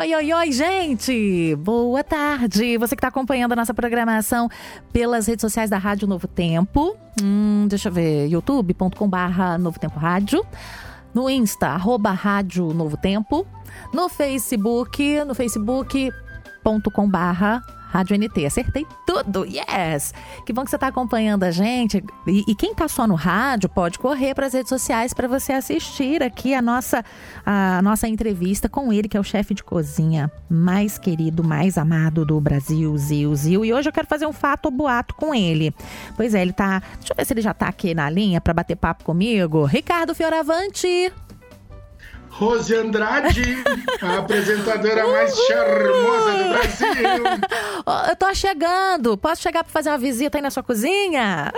Oi, 0.00 0.14
oi, 0.14 0.32
oi, 0.32 0.50
gente! 0.50 1.54
Boa 1.56 2.02
tarde! 2.02 2.78
Você 2.78 2.96
que 2.96 3.00
está 3.00 3.08
acompanhando 3.08 3.52
a 3.52 3.56
nossa 3.56 3.74
programação 3.74 4.48
pelas 4.90 5.26
redes 5.26 5.42
sociais 5.42 5.68
da 5.68 5.76
Rádio 5.76 6.08
Novo 6.08 6.26
Tempo. 6.26 6.96
Hum, 7.22 7.66
deixa 7.68 7.90
eu 7.90 7.92
ver, 7.92 8.26
youtube.com/barra 8.28 9.58
Novo 9.58 9.78
Tempo 9.78 9.98
Rádio. 9.98 10.42
No 11.12 11.28
Insta, 11.28 11.66
arroba 11.66 12.12
Rádio 12.12 12.72
Novo 12.72 12.96
Tempo. 12.96 13.46
No 13.92 14.08
Facebook, 14.08 15.22
no 15.26 15.34
facebook.com/barra 15.34 17.62
Rádio 17.90 18.16
NT. 18.16 18.46
Acertei 18.46 18.86
tudo, 19.06 19.44
yes! 19.44 20.14
Que 20.46 20.52
bom 20.52 20.64
que 20.64 20.70
você 20.70 20.76
está 20.76 20.86
acompanhando 20.86 21.44
a 21.44 21.50
gente. 21.50 22.02
E, 22.26 22.44
e 22.46 22.54
quem 22.54 22.72
está 22.72 22.88
só 22.88 23.06
no 23.06 23.14
rádio 23.14 23.68
pode 23.68 23.98
correr 23.98 24.34
para 24.34 24.46
as 24.46 24.54
redes 24.54 24.68
sociais 24.68 25.12
para 25.12 25.26
você 25.26 25.52
assistir 25.52 26.22
aqui 26.22 26.54
a 26.54 26.62
nossa, 26.62 27.04
a 27.44 27.82
nossa 27.82 28.08
entrevista 28.08 28.68
com 28.68 28.92
ele, 28.92 29.08
que 29.08 29.16
é 29.16 29.20
o 29.20 29.24
chefe 29.24 29.54
de 29.54 29.64
cozinha 29.64 30.30
mais 30.48 30.98
querido, 30.98 31.42
mais 31.42 31.76
amado 31.76 32.24
do 32.24 32.40
Brasil, 32.40 32.96
Zil, 32.96 33.34
Zil. 33.34 33.64
E 33.64 33.72
hoje 33.72 33.88
eu 33.88 33.92
quero 33.92 34.06
fazer 34.06 34.26
um 34.26 34.32
fato 34.32 34.66
ou 34.66 34.70
boato 34.70 35.14
com 35.14 35.34
ele. 35.34 35.74
Pois 36.16 36.34
é, 36.34 36.42
ele 36.42 36.52
tá. 36.52 36.80
Deixa 36.98 37.12
eu 37.12 37.16
ver 37.16 37.24
se 37.24 37.32
ele 37.32 37.42
já 37.42 37.50
está 37.50 37.66
aqui 37.66 37.94
na 37.94 38.08
linha 38.08 38.40
para 38.40 38.54
bater 38.54 38.76
papo 38.76 39.04
comigo. 39.04 39.64
Ricardo 39.64 40.14
Fioravante. 40.14 41.12
Rose 42.30 42.74
Andrade, 42.74 43.42
a 44.00 44.18
apresentadora 44.18 45.06
mais 45.06 45.34
charmosa 45.36 46.32
do 46.32 46.48
Brasil. 46.48 47.24
Eu 48.08 48.16
tô 48.16 48.34
chegando. 48.34 49.18
Posso 49.18 49.42
chegar 49.42 49.64
para 49.64 49.72
fazer 49.72 49.90
uma 49.90 49.98
visita 49.98 50.38
aí 50.38 50.42
na 50.42 50.50
sua 50.50 50.62
cozinha? 50.62 51.52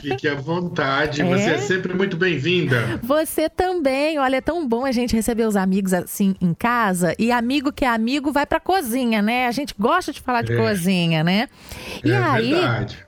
Fique 0.00 0.28
à 0.28 0.34
vontade. 0.34 1.22
É? 1.22 1.24
Você 1.24 1.50
é 1.50 1.58
sempre 1.58 1.94
muito 1.94 2.16
bem-vinda. 2.16 3.00
Você 3.02 3.48
também. 3.48 4.18
Olha, 4.18 4.36
é 4.36 4.40
tão 4.40 4.68
bom 4.68 4.84
a 4.84 4.92
gente 4.92 5.16
receber 5.16 5.46
os 5.46 5.56
amigos 5.56 5.92
assim 5.92 6.36
em 6.40 6.54
casa. 6.54 7.14
E 7.18 7.32
amigo 7.32 7.72
que 7.72 7.84
é 7.84 7.88
amigo 7.88 8.30
vai 8.30 8.46
pra 8.46 8.60
cozinha, 8.60 9.22
né? 9.22 9.46
A 9.46 9.52
gente 9.52 9.74
gosta 9.78 10.12
de 10.12 10.20
falar 10.20 10.42
de 10.42 10.52
é. 10.52 10.56
cozinha, 10.56 11.24
né? 11.24 11.48
E 12.04 12.12
é 12.12 12.16
aí. 12.16 12.54
Verdade. 12.54 13.06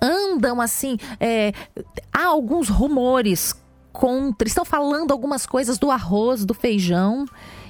Andam 0.00 0.60
assim. 0.60 0.98
É, 1.18 1.52
há 2.12 2.26
alguns 2.26 2.68
rumores 2.68 3.54
contra, 3.98 4.46
estão 4.46 4.64
falando 4.64 5.10
algumas 5.10 5.44
coisas 5.44 5.76
do 5.76 5.90
arroz, 5.90 6.44
do 6.44 6.54
feijão, 6.54 7.26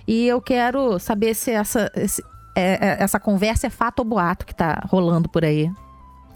e 0.06 0.28
eu 0.28 0.42
quero 0.42 0.98
saber 0.98 1.32
se 1.32 1.50
essa, 1.50 1.90
esse, 1.96 2.22
é, 2.54 2.72
é, 2.86 3.02
essa 3.02 3.18
conversa 3.18 3.66
é 3.66 3.70
fato 3.70 4.00
ou 4.00 4.04
boato 4.04 4.44
que 4.44 4.52
está 4.52 4.84
rolando 4.90 5.26
por 5.26 5.42
aí. 5.42 5.70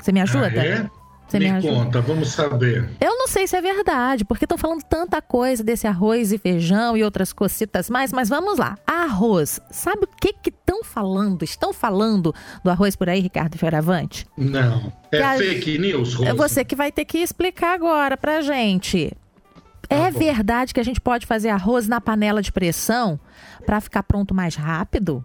Você 0.01 0.11
me 0.11 0.23
ajuda? 0.23 0.47
Ah, 0.47 0.67
é? 0.67 0.91
Você 1.29 1.39
me, 1.39 1.45
me 1.45 1.51
ajuda? 1.51 1.75
conta, 1.75 2.01
vamos 2.01 2.31
saber. 2.31 2.89
Eu 3.03 3.19
não 3.19 3.29
sei 3.29 3.47
se 3.47 3.55
é 3.55 3.61
verdade, 3.61 4.25
porque 4.25 4.47
estão 4.47 4.57
falando 4.57 4.83
tanta 4.83 5.21
coisa 5.21 5.63
desse 5.63 5.87
arroz 5.87 6.33
e 6.33 6.39
feijão 6.39 6.97
e 6.97 7.05
outras 7.05 7.31
cositas 7.31 7.91
mais, 7.91 8.15
mas 8.15 8.31
vamos 8.31 8.57
lá. 8.57 8.79
Arroz, 8.87 9.61
sabe 9.71 10.05
o 10.05 10.09
que 10.09 10.33
que 10.33 10.49
estão 10.49 10.83
falando? 10.83 11.43
Estão 11.43 11.75
falando 11.75 12.35
do 12.65 12.71
arroz 12.71 12.97
por 12.97 13.11
aí, 13.11 13.21
Ricardo 13.21 13.59
Fioravante? 13.59 14.27
Não, 14.39 14.91
é 15.13 15.23
a... 15.23 15.37
fake 15.37 15.77
news, 15.77 16.15
Rosa. 16.15 16.31
É 16.31 16.33
você 16.33 16.65
que 16.65 16.75
vai 16.75 16.91
ter 16.91 17.05
que 17.05 17.19
explicar 17.19 17.75
agora 17.75 18.17
pra 18.17 18.41
gente. 18.41 19.13
Tá 19.93 20.07
é 20.07 20.11
verdade 20.11 20.73
que 20.73 20.81
a 20.81 20.83
gente 20.85 21.01
pode 21.01 21.27
fazer 21.27 21.51
arroz 21.51 21.87
na 21.87 22.01
panela 22.01 22.41
de 22.41 22.51
pressão 22.51 23.21
para 23.67 23.81
ficar 23.81 24.03
pronto 24.03 24.35
mais 24.35 24.55
rápido? 24.57 25.25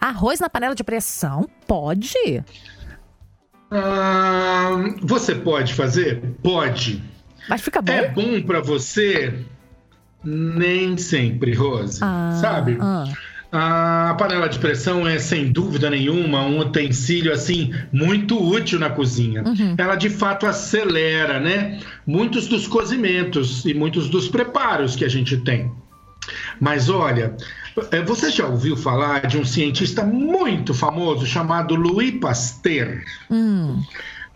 Arroz 0.00 0.40
na 0.40 0.48
panela 0.48 0.74
de 0.74 0.82
pressão? 0.82 1.48
Pode? 1.66 2.42
Ah, 3.70 4.70
você 5.02 5.34
pode 5.34 5.74
fazer? 5.74 6.22
Pode. 6.42 7.02
Mas 7.48 7.60
fica 7.60 7.82
bom? 7.82 7.92
É 7.92 8.08
bom 8.08 8.42
para 8.42 8.60
você? 8.60 9.44
Nem 10.24 10.96
sempre, 10.96 11.54
Rose. 11.54 12.00
Ah, 12.02 12.38
sabe? 12.40 12.78
Ah. 12.80 13.04
A 13.52 14.14
panela 14.16 14.48
de 14.48 14.58
pressão 14.58 15.06
é, 15.06 15.18
sem 15.18 15.50
dúvida 15.50 15.90
nenhuma, 15.90 16.42
um 16.42 16.60
utensílio 16.60 17.32
assim 17.32 17.74
muito 17.92 18.40
útil 18.40 18.78
na 18.78 18.90
cozinha. 18.90 19.42
Uhum. 19.42 19.74
Ela 19.76 19.96
de 19.96 20.08
fato 20.08 20.46
acelera, 20.46 21.40
né? 21.40 21.80
Muitos 22.06 22.46
dos 22.46 22.68
cozimentos 22.68 23.64
e 23.64 23.74
muitos 23.74 24.08
dos 24.08 24.28
preparos 24.28 24.94
que 24.94 25.04
a 25.04 25.08
gente 25.08 25.36
tem. 25.38 25.72
Mas 26.60 26.88
olha, 26.88 27.34
é, 27.90 28.02
você 28.02 28.30
já 28.30 28.46
ouviu 28.46 28.76
falar 28.76 29.26
de 29.26 29.38
um 29.38 29.44
cientista 29.44 30.04
muito 30.04 30.72
famoso 30.72 31.26
chamado 31.26 31.74
Louis 31.74 32.12
Pasteur? 32.20 33.02
Hum. 33.30 33.82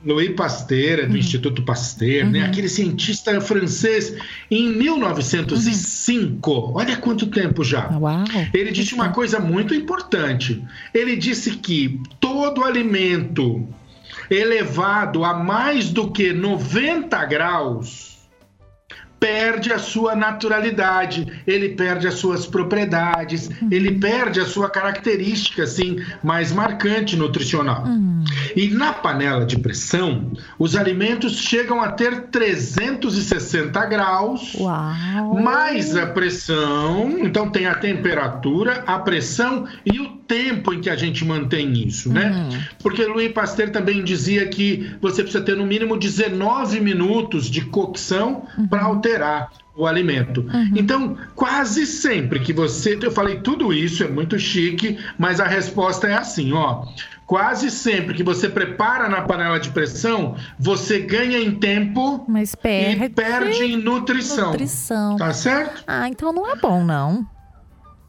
Louis 0.04 0.34
Pasteur, 0.34 1.00
é 1.00 1.06
do 1.06 1.12
uhum. 1.12 1.16
Instituto 1.16 1.62
Pasteur, 1.62 2.24
né? 2.24 2.24
uhum. 2.24 2.30
né? 2.32 2.46
aquele 2.46 2.68
cientista 2.68 3.40
francês, 3.40 4.14
em 4.50 4.68
1905, 4.76 6.50
uhum. 6.50 6.72
olha 6.74 6.96
quanto 6.96 7.26
tempo 7.26 7.64
já. 7.64 7.88
Uau. 7.88 8.24
Ele 8.52 8.70
disse 8.70 8.94
uma 8.94 9.08
coisa 9.10 9.40
muito 9.40 9.74
importante. 9.74 10.62
Ele 10.92 11.16
disse 11.16 11.52
que 11.52 12.00
todo 12.20 12.64
alimento 12.64 13.66
elevado 14.30 15.24
a 15.24 15.34
mais 15.34 15.90
do 15.90 16.10
que 16.10 16.32
90 16.32 17.24
graus 17.26 18.13
perde 19.24 19.72
a 19.72 19.78
sua 19.78 20.14
naturalidade, 20.14 21.42
ele 21.46 21.70
perde 21.70 22.06
as 22.06 22.12
suas 22.12 22.44
propriedades, 22.44 23.48
uhum. 23.48 23.68
ele 23.70 23.92
perde 23.92 24.38
a 24.38 24.44
sua 24.44 24.68
característica 24.68 25.62
assim 25.62 25.96
mais 26.22 26.52
marcante 26.52 27.16
nutricional. 27.16 27.84
Uhum. 27.86 28.22
E 28.54 28.68
na 28.68 28.92
panela 28.92 29.46
de 29.46 29.58
pressão, 29.58 30.30
os 30.58 30.76
alimentos 30.76 31.38
chegam 31.38 31.80
a 31.80 31.90
ter 31.92 32.24
360 32.24 33.86
graus, 33.86 34.54
Uau. 34.56 35.40
mais 35.40 35.96
a 35.96 36.06
pressão, 36.06 37.16
então 37.20 37.48
tem 37.48 37.64
a 37.64 37.76
temperatura, 37.76 38.84
a 38.86 38.98
pressão 38.98 39.66
e 39.86 40.00
o 40.00 40.18
tempo 40.26 40.72
em 40.72 40.80
que 40.80 40.90
a 40.90 40.96
gente 40.96 41.24
mantém 41.24 41.72
isso, 41.72 42.12
né? 42.12 42.30
Uhum. 42.30 42.60
Porque 42.82 43.04
Louis 43.04 43.32
Pasteur 43.32 43.70
também 43.70 44.02
dizia 44.02 44.46
que 44.46 44.96
você 45.00 45.22
precisa 45.22 45.44
ter 45.44 45.56
no 45.56 45.66
mínimo 45.66 45.96
19 45.96 46.80
minutos 46.80 47.50
de 47.50 47.62
cocção 47.62 48.46
uhum. 48.58 48.66
para 48.68 48.84
alterar 48.84 49.50
o 49.76 49.86
alimento. 49.86 50.40
Uhum. 50.42 50.72
Então, 50.76 51.16
quase 51.34 51.86
sempre 51.86 52.40
que 52.40 52.52
você. 52.52 52.98
Eu 53.00 53.10
falei 53.10 53.40
tudo 53.40 53.72
isso, 53.72 54.04
é 54.04 54.08
muito 54.08 54.38
chique, 54.38 54.98
mas 55.18 55.40
a 55.40 55.46
resposta 55.46 56.06
é 56.06 56.14
assim: 56.14 56.52
ó. 56.52 56.86
Quase 57.26 57.70
sempre 57.70 58.12
que 58.12 58.22
você 58.22 58.50
prepara 58.50 59.08
na 59.08 59.22
panela 59.22 59.58
de 59.58 59.70
pressão, 59.70 60.36
você 60.58 60.98
ganha 60.98 61.38
em 61.38 61.52
tempo 61.52 62.22
mas 62.28 62.54
perde... 62.54 63.04
e 63.04 63.08
perde 63.08 63.64
em 63.64 63.76
nutrição. 63.78 64.50
nutrição. 64.50 65.16
Tá 65.16 65.32
certo? 65.32 65.84
Ah, 65.86 66.06
então 66.06 66.34
não 66.34 66.46
é 66.50 66.54
bom, 66.54 66.84
não. 66.84 67.26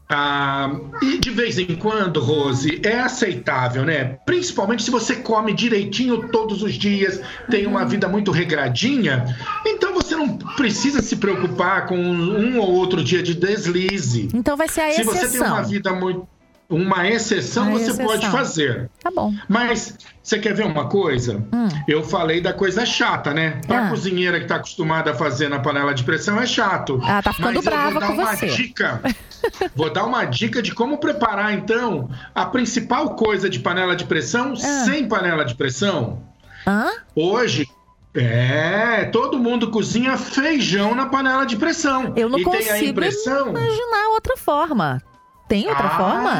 Ah, 0.08 0.70
e 1.02 1.18
de 1.18 1.30
vez 1.30 1.58
em 1.58 1.74
quando, 1.74 2.20
Rose, 2.20 2.80
é 2.84 3.00
aceitável, 3.00 3.84
né? 3.84 4.18
Principalmente 4.24 4.84
se 4.84 4.90
você 4.90 5.16
come 5.16 5.52
direitinho 5.52 6.28
todos 6.28 6.62
os 6.62 6.74
dias, 6.74 7.20
tem 7.50 7.66
uma 7.66 7.82
uhum. 7.82 7.88
vida 7.88 8.08
muito 8.08 8.30
regradinha, 8.30 9.36
então 9.66 9.92
você 9.92 10.14
não 10.14 10.36
precisa 10.38 11.02
se 11.02 11.16
preocupar 11.16 11.86
com 11.86 11.98
um 11.98 12.58
ou 12.58 12.72
outro 12.72 13.02
dia 13.02 13.20
de 13.20 13.34
deslize. 13.34 14.28
Então 14.32 14.56
vai 14.56 14.68
ser 14.68 14.82
a 14.82 14.90
exceção. 14.90 15.12
Se 15.12 15.26
você 15.26 15.38
tem 15.38 15.46
uma 15.46 15.62
vida 15.62 15.92
muito 15.92 16.28
uma 16.68 17.08
exceção 17.08 17.68
uma 17.68 17.78
você 17.78 17.90
exceção. 17.90 18.06
pode 18.06 18.26
fazer. 18.30 18.90
Tá 19.02 19.10
bom. 19.10 19.32
Mas 19.48 19.96
você 20.22 20.38
quer 20.38 20.54
ver 20.54 20.66
uma 20.66 20.88
coisa? 20.88 21.44
Hum. 21.52 21.68
Eu 21.86 22.02
falei 22.02 22.40
da 22.40 22.52
coisa 22.52 22.84
chata, 22.84 23.32
né? 23.32 23.60
Pra 23.66 23.86
ah. 23.86 23.90
cozinheira 23.90 24.40
que 24.40 24.46
tá 24.46 24.56
acostumada 24.56 25.12
a 25.12 25.14
fazer 25.14 25.48
na 25.48 25.60
panela 25.60 25.94
de 25.94 26.02
pressão 26.02 26.40
é 26.40 26.46
chato. 26.46 27.00
Ela 27.06 27.22
tá 27.22 27.32
ficando 27.32 27.54
Mas 27.54 27.64
brava 27.64 27.88
eu 27.88 27.92
vou 27.92 28.00
dar 28.00 28.10
uma 28.10 28.36
você. 28.36 28.46
dica. 28.48 29.00
vou 29.74 29.90
dar 29.90 30.04
uma 30.04 30.24
dica 30.24 30.60
de 30.60 30.74
como 30.74 30.98
preparar 30.98 31.54
então 31.54 32.10
a 32.34 32.44
principal 32.46 33.14
coisa 33.14 33.48
de 33.48 33.60
panela 33.60 33.94
de 33.94 34.04
pressão 34.04 34.54
ah. 34.54 34.56
sem 34.56 35.06
panela 35.06 35.44
de 35.44 35.54
pressão. 35.54 36.22
Hã? 36.66 36.90
Hoje 37.14 37.68
é, 38.12 39.04
todo 39.04 39.38
mundo 39.38 39.70
cozinha 39.70 40.16
feijão 40.16 40.94
na 40.94 41.06
panela 41.06 41.44
de 41.44 41.56
pressão. 41.56 42.14
Eu 42.16 42.28
não 42.28 42.38
e 42.38 42.44
consigo 42.44 42.64
tem 42.64 42.72
a 42.72 42.84
impressão... 42.84 43.50
imaginar 43.50 44.08
outra 44.08 44.36
forma. 44.36 45.02
Tem 45.48 45.68
outra 45.68 45.86
ah, 45.86 45.90
forma? 45.90 46.30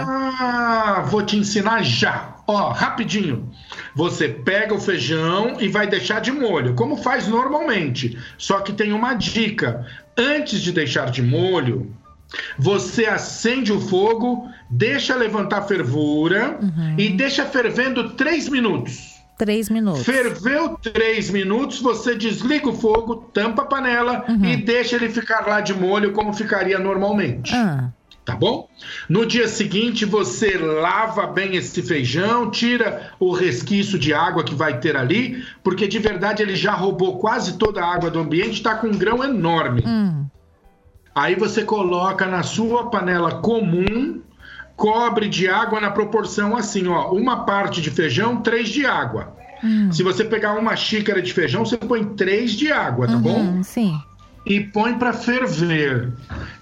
Ah, 0.40 1.04
vou 1.06 1.22
te 1.22 1.36
ensinar 1.36 1.82
já. 1.84 2.36
Ó, 2.46 2.70
rapidinho. 2.70 3.50
Você 3.94 4.28
pega 4.28 4.74
o 4.74 4.80
feijão 4.80 5.60
e 5.60 5.68
vai 5.68 5.86
deixar 5.86 6.20
de 6.20 6.32
molho, 6.32 6.74
como 6.74 6.96
faz 6.96 7.28
normalmente. 7.28 8.18
Só 8.36 8.60
que 8.60 8.72
tem 8.72 8.92
uma 8.92 9.14
dica. 9.14 9.86
Antes 10.16 10.60
de 10.60 10.72
deixar 10.72 11.10
de 11.10 11.22
molho, 11.22 11.92
você 12.58 13.06
acende 13.06 13.72
o 13.72 13.80
fogo, 13.80 14.48
deixa 14.68 15.14
levantar 15.14 15.62
fervura 15.62 16.58
uhum. 16.60 16.94
e 16.98 17.10
deixa 17.10 17.44
fervendo 17.44 18.10
três 18.10 18.48
minutos. 18.48 19.14
Três 19.38 19.68
minutos. 19.68 20.02
Ferveu 20.02 20.78
três 20.78 21.28
minutos, 21.30 21.80
você 21.80 22.14
desliga 22.14 22.70
o 22.70 22.74
fogo, 22.74 23.16
tampa 23.34 23.62
a 23.62 23.66
panela 23.66 24.24
uhum. 24.26 24.44
e 24.46 24.56
deixa 24.56 24.96
ele 24.96 25.10
ficar 25.10 25.46
lá 25.46 25.60
de 25.60 25.74
molho 25.74 26.12
como 26.12 26.32
ficaria 26.32 26.78
normalmente. 26.78 27.54
Ah 27.54 27.90
tá 28.26 28.34
bom? 28.34 28.68
No 29.08 29.24
dia 29.24 29.46
seguinte 29.46 30.04
você 30.04 30.58
lava 30.58 31.28
bem 31.28 31.54
esse 31.54 31.80
feijão, 31.80 32.50
tira 32.50 33.12
o 33.20 33.32
resquício 33.32 33.96
de 33.96 34.12
água 34.12 34.42
que 34.42 34.54
vai 34.54 34.80
ter 34.80 34.96
ali, 34.96 35.44
porque 35.62 35.86
de 35.86 36.00
verdade 36.00 36.42
ele 36.42 36.56
já 36.56 36.72
roubou 36.72 37.18
quase 37.18 37.56
toda 37.56 37.80
a 37.80 37.94
água 37.94 38.10
do 38.10 38.18
ambiente, 38.18 38.54
está 38.54 38.74
com 38.74 38.88
um 38.88 38.98
grão 38.98 39.22
enorme. 39.22 39.84
Hum. 39.86 40.26
Aí 41.14 41.36
você 41.36 41.62
coloca 41.62 42.26
na 42.26 42.42
sua 42.42 42.90
panela 42.90 43.40
comum 43.40 44.20
cobre 44.74 45.28
de 45.28 45.48
água 45.48 45.80
na 45.80 45.90
proporção 45.90 46.56
assim, 46.56 46.86
ó, 46.88 47.12
uma 47.12 47.46
parte 47.46 47.80
de 47.80 47.90
feijão, 47.90 48.42
três 48.42 48.68
de 48.68 48.84
água. 48.84 49.34
Hum. 49.62 49.90
Se 49.92 50.02
você 50.02 50.24
pegar 50.24 50.54
uma 50.54 50.74
xícara 50.74 51.22
de 51.22 51.32
feijão, 51.32 51.64
você 51.64 51.76
põe 51.76 52.04
três 52.04 52.50
de 52.50 52.72
água, 52.72 53.06
tá 53.06 53.14
uhum, 53.14 53.20
bom? 53.20 53.62
Sim 53.62 53.96
e 54.46 54.60
põe 54.60 54.94
para 54.94 55.12
ferver. 55.12 56.12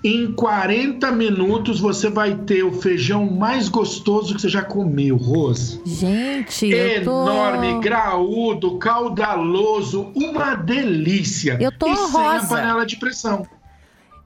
Em 0.05 0.31
40 0.31 1.11
minutos 1.12 1.81
você 1.81 2.11
vai 2.11 2.35
ter 2.35 2.62
o 2.62 2.73
feijão 2.73 3.25
mais 3.25 3.71
gostoso 3.71 4.35
que 4.35 4.41
você 4.43 4.51
já 4.51 4.62
comeu, 4.62 5.17
Rose. 5.17 5.81
Gente, 5.83 6.67
enorme, 6.67 7.73
tô... 7.73 7.81
graúdo, 7.81 8.79
caudaloso, 8.79 10.12
uma 10.15 10.56
delícia. 10.56 11.56
Eu 11.59 11.73
tô 11.73 11.87
e 11.87 11.95
rosa. 11.95 12.11
sem 12.11 12.21
a 12.21 12.43
panela 12.47 12.85
de 12.85 12.97
pressão. 12.97 13.47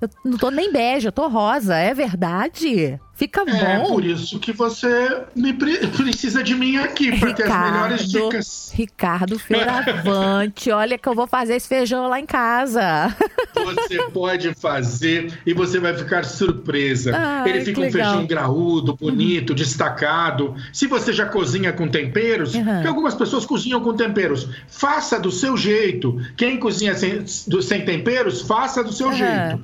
Eu 0.01 0.11
não 0.25 0.37
tô 0.37 0.51
nem 0.51 0.73
beijo, 0.73 1.07
eu 1.07 1.13
tô 1.13 1.29
rosa, 1.29 1.77
é 1.77 1.95
verdade? 1.95 2.99
Fica 3.19 3.45
bom. 3.45 3.51
É 3.51 3.81
por 3.81 4.05
isso 4.05 4.39
que 4.39 4.53
você 4.53 5.23
me 5.35 5.53
pre 5.53 5.77
precisa 5.91 6.41
de 6.41 6.55
mim 6.55 6.77
aqui 6.77 7.19
para 7.19 7.35
ter 7.35 7.51
as 7.51 7.73
melhores 7.73 8.09
dicas. 8.09 8.71
Ricardo 8.73 9.37
Feiravante, 9.41 10.71
olha 10.71 10.97
que 10.97 11.09
eu 11.09 11.17
vou 11.17 11.27
fazer 11.27 11.57
esse 11.57 11.67
feijão 11.67 12.07
lá 12.07 12.21
em 12.21 12.27
casa. 12.27 13.13
Você 13.59 14.03
pode 14.13 14.55
fazer 14.55 15.33
e 15.45 15.53
você 15.53 15.81
vai 15.81 15.97
ficar 15.97 16.25
surpresa. 16.25 17.13
Ai, 17.15 17.51
Ele 17.51 17.65
fica 17.65 17.81
um 17.81 17.91
feijão 17.91 18.25
graúdo, 18.25 18.95
bonito, 18.95 19.51
uhum. 19.51 19.57
destacado. 19.57 20.55
Se 20.73 20.87
você 20.87 21.13
já 21.13 21.27
cozinha 21.27 21.73
com 21.73 21.89
temperos, 21.89 22.55
uhum. 22.55 22.83
que 22.83 22.87
algumas 22.87 23.17
pessoas 23.17 23.45
cozinham 23.45 23.81
com 23.81 23.95
temperos, 23.95 24.49
faça 24.69 25.19
do 25.19 25.33
seu 25.33 25.57
jeito. 25.57 26.21
Quem 26.37 26.57
cozinha 26.59 26.95
sem, 26.95 27.25
do, 27.49 27.61
sem 27.61 27.85
temperos, 27.85 28.43
faça 28.43 28.85
do 28.85 28.93
seu 28.93 29.09
uhum. 29.09 29.15
jeito. 29.15 29.61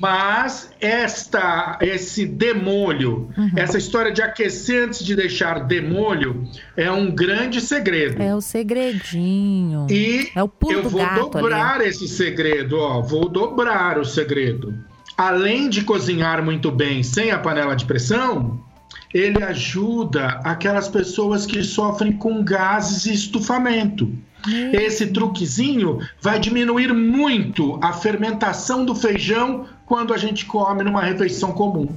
Mas 0.00 0.70
esta, 0.80 1.78
esse 1.82 2.24
demolho, 2.24 3.30
uhum. 3.36 3.50
essa 3.54 3.76
história 3.76 4.10
de 4.10 4.22
aquecer 4.22 4.84
antes 4.84 5.04
de 5.04 5.14
deixar 5.14 5.64
demolho, 5.64 6.48
é 6.74 6.90
um 6.90 7.10
grande 7.10 7.60
segredo. 7.60 8.22
É 8.22 8.34
o 8.34 8.40
segredinho. 8.40 9.86
E 9.90 10.30
é 10.34 10.42
o 10.42 10.48
pulo 10.48 10.72
eu 10.72 10.88
vou 10.88 11.02
dobrar 11.30 11.74
ali. 11.74 11.88
esse 11.90 12.08
segredo, 12.08 12.78
ó, 12.78 13.02
vou 13.02 13.28
dobrar 13.28 13.98
o 13.98 14.04
segredo. 14.06 14.74
Além 15.18 15.68
de 15.68 15.84
cozinhar 15.84 16.42
muito 16.42 16.70
bem 16.70 17.02
sem 17.02 17.30
a 17.30 17.38
panela 17.38 17.76
de 17.76 17.84
pressão, 17.84 18.58
ele 19.12 19.42
ajuda 19.44 20.40
aquelas 20.44 20.88
pessoas 20.88 21.44
que 21.44 21.62
sofrem 21.62 22.12
com 22.12 22.42
gases 22.42 23.04
e 23.04 23.12
estufamento. 23.12 24.10
Esse 24.72 25.08
truquezinho 25.08 25.98
vai 26.20 26.40
diminuir 26.40 26.94
muito 26.94 27.78
a 27.82 27.92
fermentação 27.92 28.84
do 28.84 28.94
feijão 28.94 29.66
quando 29.90 30.14
a 30.14 30.16
gente 30.16 30.46
come 30.46 30.84
numa 30.84 31.02
refeição 31.02 31.50
comum. 31.50 31.88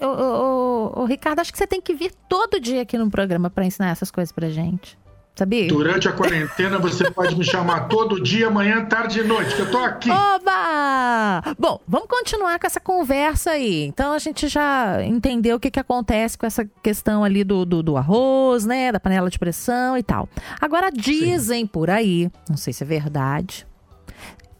Ô, 0.00 0.06
ô, 0.06 1.02
ô, 1.02 1.04
Ricardo, 1.04 1.38
acho 1.38 1.52
que 1.52 1.58
você 1.58 1.68
tem 1.68 1.80
que 1.80 1.94
vir 1.94 2.12
todo 2.28 2.58
dia 2.58 2.82
aqui 2.82 2.98
no 2.98 3.08
programa 3.08 3.48
para 3.48 3.64
ensinar 3.64 3.90
essas 3.90 4.10
coisas 4.10 4.32
pra 4.32 4.48
gente. 4.50 4.98
Sabia? 5.36 5.68
Durante 5.68 6.08
a 6.08 6.12
quarentena 6.12 6.80
você 6.80 7.08
pode 7.12 7.36
me 7.36 7.44
chamar 7.44 7.86
todo 7.86 8.20
dia, 8.20 8.50
manhã, 8.50 8.84
tarde 8.84 9.20
e 9.20 9.22
noite, 9.22 9.54
que 9.54 9.62
eu 9.62 9.70
tô 9.70 9.78
aqui. 9.78 10.10
Oba! 10.10 11.54
Bom, 11.56 11.80
vamos 11.86 12.08
continuar 12.08 12.58
com 12.58 12.66
essa 12.66 12.80
conversa 12.80 13.52
aí. 13.52 13.84
Então 13.84 14.12
a 14.12 14.18
gente 14.18 14.48
já 14.48 15.00
entendeu 15.04 15.58
o 15.58 15.60
que, 15.60 15.70
que 15.70 15.78
acontece 15.78 16.36
com 16.36 16.44
essa 16.44 16.68
questão 16.82 17.22
ali 17.22 17.44
do, 17.44 17.64
do, 17.64 17.84
do 17.84 17.96
arroz, 17.96 18.66
né? 18.66 18.90
Da 18.90 18.98
panela 18.98 19.30
de 19.30 19.38
pressão 19.38 19.96
e 19.96 20.02
tal. 20.02 20.28
Agora 20.60 20.90
dizem 20.90 21.60
Sim. 21.60 21.66
por 21.68 21.88
aí, 21.88 22.28
não 22.50 22.56
sei 22.56 22.72
se 22.72 22.82
é 22.82 22.86
verdade, 22.86 23.64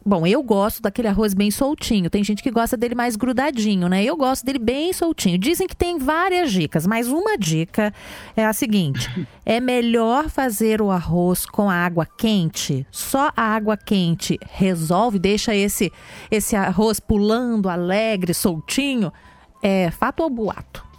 Bom, 0.04 0.26
eu 0.26 0.42
gosto 0.42 0.82
daquele 0.82 1.06
arroz 1.06 1.32
bem 1.32 1.50
soltinho. 1.50 2.10
Tem 2.10 2.24
gente 2.24 2.42
que 2.42 2.50
gosta 2.50 2.76
dele 2.76 2.94
mais 2.94 3.14
grudadinho, 3.14 3.88
né? 3.88 4.02
Eu 4.02 4.16
gosto 4.16 4.44
dele 4.44 4.58
bem 4.58 4.92
soltinho. 4.92 5.38
Dizem 5.38 5.68
que 5.68 5.76
tem 5.76 5.96
várias 5.98 6.50
dicas, 6.50 6.86
mas 6.86 7.08
uma 7.08 7.38
dica 7.38 7.94
é 8.36 8.44
a 8.44 8.52
seguinte: 8.52 9.08
é 9.46 9.60
melhor 9.60 10.28
fazer 10.28 10.82
o 10.82 10.90
arroz 10.90 11.46
com 11.46 11.70
a 11.70 11.74
água 11.74 12.04
quente. 12.04 12.84
Só 12.90 13.30
a 13.36 13.42
água 13.42 13.76
quente 13.76 14.38
resolve, 14.50 15.18
deixa 15.18 15.54
esse 15.54 15.92
esse 16.30 16.56
arroz 16.56 16.98
pulando 16.98 17.68
alegre, 17.68 18.34
soltinho. 18.34 19.12
É 19.62 19.92
fato 19.92 20.24
ou 20.24 20.30
boato? 20.30 20.91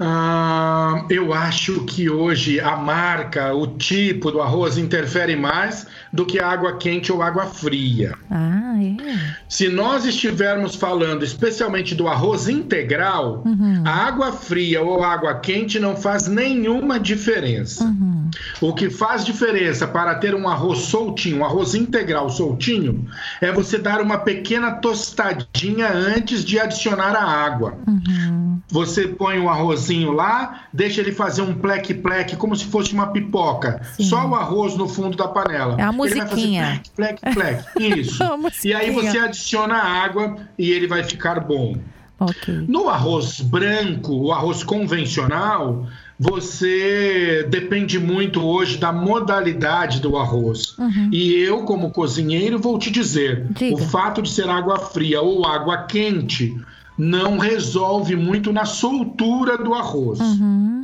Ah, 0.00 1.04
eu 1.10 1.34
acho 1.34 1.84
que 1.84 2.08
hoje 2.08 2.60
a 2.60 2.76
marca, 2.76 3.52
o 3.52 3.66
tipo 3.66 4.30
do 4.30 4.40
arroz 4.40 4.78
interfere 4.78 5.34
mais 5.34 5.86
do 6.12 6.24
que 6.24 6.38
água 6.38 6.76
quente 6.76 7.10
ou 7.10 7.20
água 7.20 7.46
fria. 7.46 8.14
Ah, 8.30 8.76
é. 8.80 9.18
Se 9.48 9.68
nós 9.68 10.04
estivermos 10.04 10.76
falando 10.76 11.24
especialmente 11.24 11.94
do 11.94 12.06
arroz 12.06 12.48
integral, 12.48 13.42
uhum. 13.44 13.82
a 13.84 13.90
água 13.90 14.30
fria 14.30 14.82
ou 14.82 15.02
água 15.02 15.34
quente 15.34 15.80
não 15.80 15.96
faz 15.96 16.28
nenhuma 16.28 17.00
diferença. 17.00 17.84
Uhum. 17.84 18.30
O 18.60 18.74
que 18.74 18.90
faz 18.90 19.24
diferença 19.24 19.86
para 19.86 20.14
ter 20.14 20.34
um 20.34 20.48
arroz 20.48 20.80
soltinho, 20.80 21.38
um 21.38 21.44
arroz 21.44 21.74
integral 21.74 22.30
soltinho, 22.30 23.06
é 23.40 23.50
você 23.50 23.78
dar 23.78 24.00
uma 24.00 24.18
pequena 24.18 24.72
tostadinha 24.72 25.90
antes 25.90 26.44
de 26.44 26.58
adicionar 26.60 27.16
a 27.16 27.24
água. 27.24 27.76
Uhum. 27.86 28.60
Você 28.70 29.08
põe 29.08 29.38
o 29.38 29.48
arrozinho 29.88 30.12
lá, 30.12 30.64
deixa 30.72 31.00
ele 31.00 31.12
fazer 31.12 31.42
um 31.42 31.54
pleque-pleque, 31.54 32.36
como 32.36 32.54
se 32.54 32.66
fosse 32.66 32.92
uma 32.92 33.08
pipoca. 33.08 33.80
Sim. 33.96 34.04
Só 34.04 34.26
o 34.26 34.34
arroz 34.34 34.76
no 34.76 34.88
fundo 34.88 35.16
da 35.16 35.26
panela. 35.26 35.76
É 35.78 35.82
a 35.82 35.92
musiquinha. 35.92 36.82
Pleque, 36.94 37.20
pleque, 37.20 37.64
pleque. 37.74 38.00
Isso. 38.00 38.22
e 38.64 38.74
aí 38.74 38.90
você 38.90 39.18
adiciona 39.18 39.74
a 39.74 40.04
água 40.04 40.36
e 40.58 40.70
ele 40.70 40.86
vai 40.86 41.02
ficar 41.02 41.40
bom. 41.40 41.76
Okay. 42.20 42.64
No 42.66 42.88
arroz 42.88 43.40
branco, 43.40 44.12
o 44.12 44.32
arroz 44.32 44.64
convencional, 44.64 45.86
você 46.18 47.46
depende 47.48 47.96
muito 47.96 48.44
hoje 48.44 48.76
da 48.76 48.92
modalidade 48.92 50.00
do 50.00 50.16
arroz. 50.16 50.76
Uhum. 50.76 51.10
E 51.12 51.32
eu, 51.34 51.62
como 51.62 51.92
cozinheiro, 51.92 52.58
vou 52.58 52.76
te 52.76 52.90
dizer: 52.90 53.46
Diga. 53.50 53.76
o 53.76 53.78
fato 53.78 54.20
de 54.20 54.30
ser 54.30 54.48
água 54.48 54.78
fria 54.78 55.22
ou 55.22 55.46
água 55.46 55.84
quente 55.84 56.56
não 56.98 57.38
resolve 57.38 58.16
muito 58.16 58.52
na 58.52 58.64
soltura 58.64 59.56
do 59.56 59.72
arroz. 59.72 60.18
Uhum. 60.18 60.82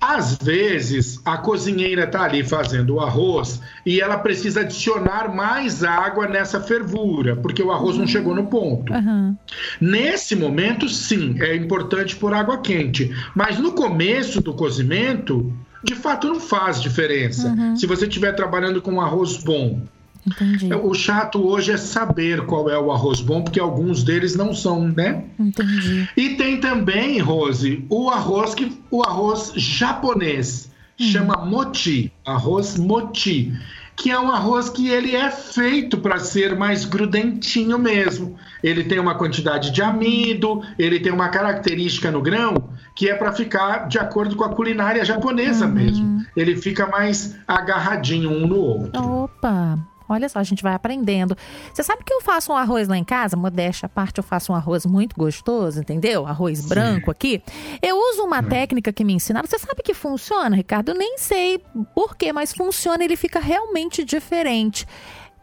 Às 0.00 0.36
vezes, 0.36 1.20
a 1.24 1.36
cozinheira 1.36 2.04
está 2.04 2.22
ali 2.22 2.44
fazendo 2.44 2.94
o 2.94 3.00
arroz 3.00 3.60
e 3.84 4.00
ela 4.00 4.16
precisa 4.16 4.60
adicionar 4.60 5.34
mais 5.34 5.82
água 5.82 6.28
nessa 6.28 6.60
fervura, 6.60 7.34
porque 7.34 7.60
o 7.60 7.72
arroz 7.72 7.94
uhum. 7.94 8.02
não 8.02 8.06
chegou 8.06 8.32
no 8.32 8.46
ponto. 8.46 8.92
Uhum. 8.92 9.36
Nesse 9.80 10.36
momento, 10.36 10.88
sim, 10.88 11.34
é 11.40 11.56
importante 11.56 12.14
pôr 12.14 12.32
água 12.32 12.58
quente. 12.58 13.12
Mas 13.34 13.58
no 13.58 13.72
começo 13.72 14.40
do 14.40 14.54
cozimento, 14.54 15.52
de 15.82 15.96
fato, 15.96 16.28
não 16.28 16.38
faz 16.38 16.80
diferença. 16.80 17.48
Uhum. 17.48 17.76
Se 17.76 17.84
você 17.84 18.06
estiver 18.06 18.32
trabalhando 18.36 18.80
com 18.80 18.92
um 18.92 19.00
arroz 19.00 19.36
bom 19.38 19.80
Entendi. 20.26 20.72
O 20.74 20.94
chato 20.94 21.46
hoje 21.46 21.72
é 21.72 21.76
saber 21.76 22.44
qual 22.46 22.68
é 22.68 22.78
o 22.78 22.92
arroz 22.92 23.20
bom, 23.20 23.42
porque 23.42 23.60
alguns 23.60 24.02
deles 24.02 24.36
não 24.36 24.54
são, 24.54 24.88
né? 24.88 25.24
Entendi. 25.38 26.08
E 26.16 26.30
tem 26.30 26.60
também, 26.60 27.18
Rose, 27.18 27.84
o 27.88 28.10
arroz 28.10 28.54
que 28.54 28.78
o 28.90 29.02
arroz 29.02 29.52
japonês 29.56 30.70
hum. 31.00 31.04
chama 31.04 31.44
moti, 31.44 32.12
arroz 32.24 32.76
moti, 32.76 33.52
que 33.96 34.10
é 34.10 34.18
um 34.18 34.30
arroz 34.30 34.68
que 34.68 34.88
ele 34.88 35.16
é 35.16 35.30
feito 35.30 35.98
para 35.98 36.18
ser 36.18 36.56
mais 36.56 36.84
grudentinho 36.84 37.78
mesmo. 37.78 38.36
Ele 38.62 38.84
tem 38.84 38.98
uma 38.98 39.16
quantidade 39.16 39.70
de 39.70 39.82
amido, 39.82 40.62
ele 40.78 41.00
tem 41.00 41.12
uma 41.12 41.28
característica 41.28 42.10
no 42.10 42.22
grão 42.22 42.68
que 42.98 43.08
é 43.08 43.14
para 43.14 43.32
ficar 43.32 43.86
de 43.86 43.96
acordo 43.96 44.34
com 44.34 44.42
a 44.42 44.48
culinária 44.48 45.04
japonesa 45.04 45.66
uhum. 45.66 45.72
mesmo. 45.72 46.26
Ele 46.36 46.56
fica 46.56 46.84
mais 46.84 47.36
agarradinho 47.46 48.28
um 48.28 48.44
no 48.44 48.56
outro. 48.56 49.00
Opa, 49.00 49.78
Olha 50.08 50.28
só, 50.28 50.38
a 50.38 50.42
gente 50.42 50.62
vai 50.62 50.72
aprendendo. 50.72 51.36
Você 51.72 51.82
sabe 51.82 52.02
que 52.04 52.12
eu 52.12 52.22
faço 52.22 52.52
um 52.52 52.56
arroz 52.56 52.88
lá 52.88 52.96
em 52.96 53.04
casa? 53.04 53.36
Modéstia 53.36 53.86
à 53.86 53.88
parte, 53.88 54.18
eu 54.18 54.24
faço 54.24 54.52
um 54.52 54.54
arroz 54.54 54.86
muito 54.86 55.14
gostoso, 55.16 55.80
entendeu? 55.80 56.26
Arroz 56.26 56.60
Sim. 56.60 56.68
branco 56.68 57.10
aqui. 57.10 57.42
Eu 57.82 57.96
uso 57.96 58.22
uma 58.22 58.40
hum. 58.40 58.48
técnica 58.48 58.92
que 58.92 59.04
me 59.04 59.12
ensinaram. 59.12 59.46
Você 59.46 59.58
sabe 59.58 59.82
que 59.82 59.92
funciona, 59.92 60.56
Ricardo? 60.56 60.90
Eu 60.90 60.94
nem 60.94 61.18
sei 61.18 61.62
por 61.94 62.16
quê, 62.16 62.32
mas 62.32 62.52
funciona. 62.54 63.04
Ele 63.04 63.16
fica 63.16 63.38
realmente 63.38 64.02
diferente. 64.02 64.86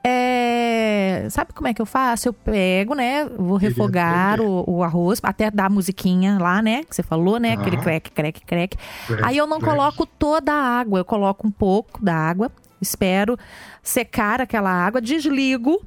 É... 0.08 1.28
Sabe 1.32 1.52
como 1.54 1.68
é 1.68 1.74
que 1.74 1.82
eu 1.82 1.86
faço? 1.86 2.28
Eu 2.28 2.34
pego, 2.34 2.94
né? 2.94 3.26
Vou 3.26 3.58
refogar 3.58 4.40
o, 4.40 4.64
o, 4.68 4.84
arroz, 4.84 5.20
até 5.24 5.50
dar 5.50 5.66
a 5.66 5.70
musiquinha 5.70 6.38
lá, 6.40 6.62
né? 6.62 6.84
Que 6.84 6.96
você 6.96 7.02
falou, 7.02 7.40
né? 7.40 7.54
Aquele 7.54 7.78
crack, 7.78 8.12
crack, 8.12 8.46
crack. 8.46 8.78
Aí 9.24 9.36
eu 9.36 9.48
não 9.48 9.60
coloco 9.60 10.06
toda 10.06 10.54
a 10.54 10.80
água, 10.80 11.00
eu 11.00 11.06
coloco 11.06 11.48
um 11.48 11.52
pouco 11.52 12.04
da 12.04 12.16
água 12.16 12.52
espero 12.82 13.38
secar 13.86 14.42
aquela 14.42 14.70
água, 14.70 15.00
desligo. 15.00 15.82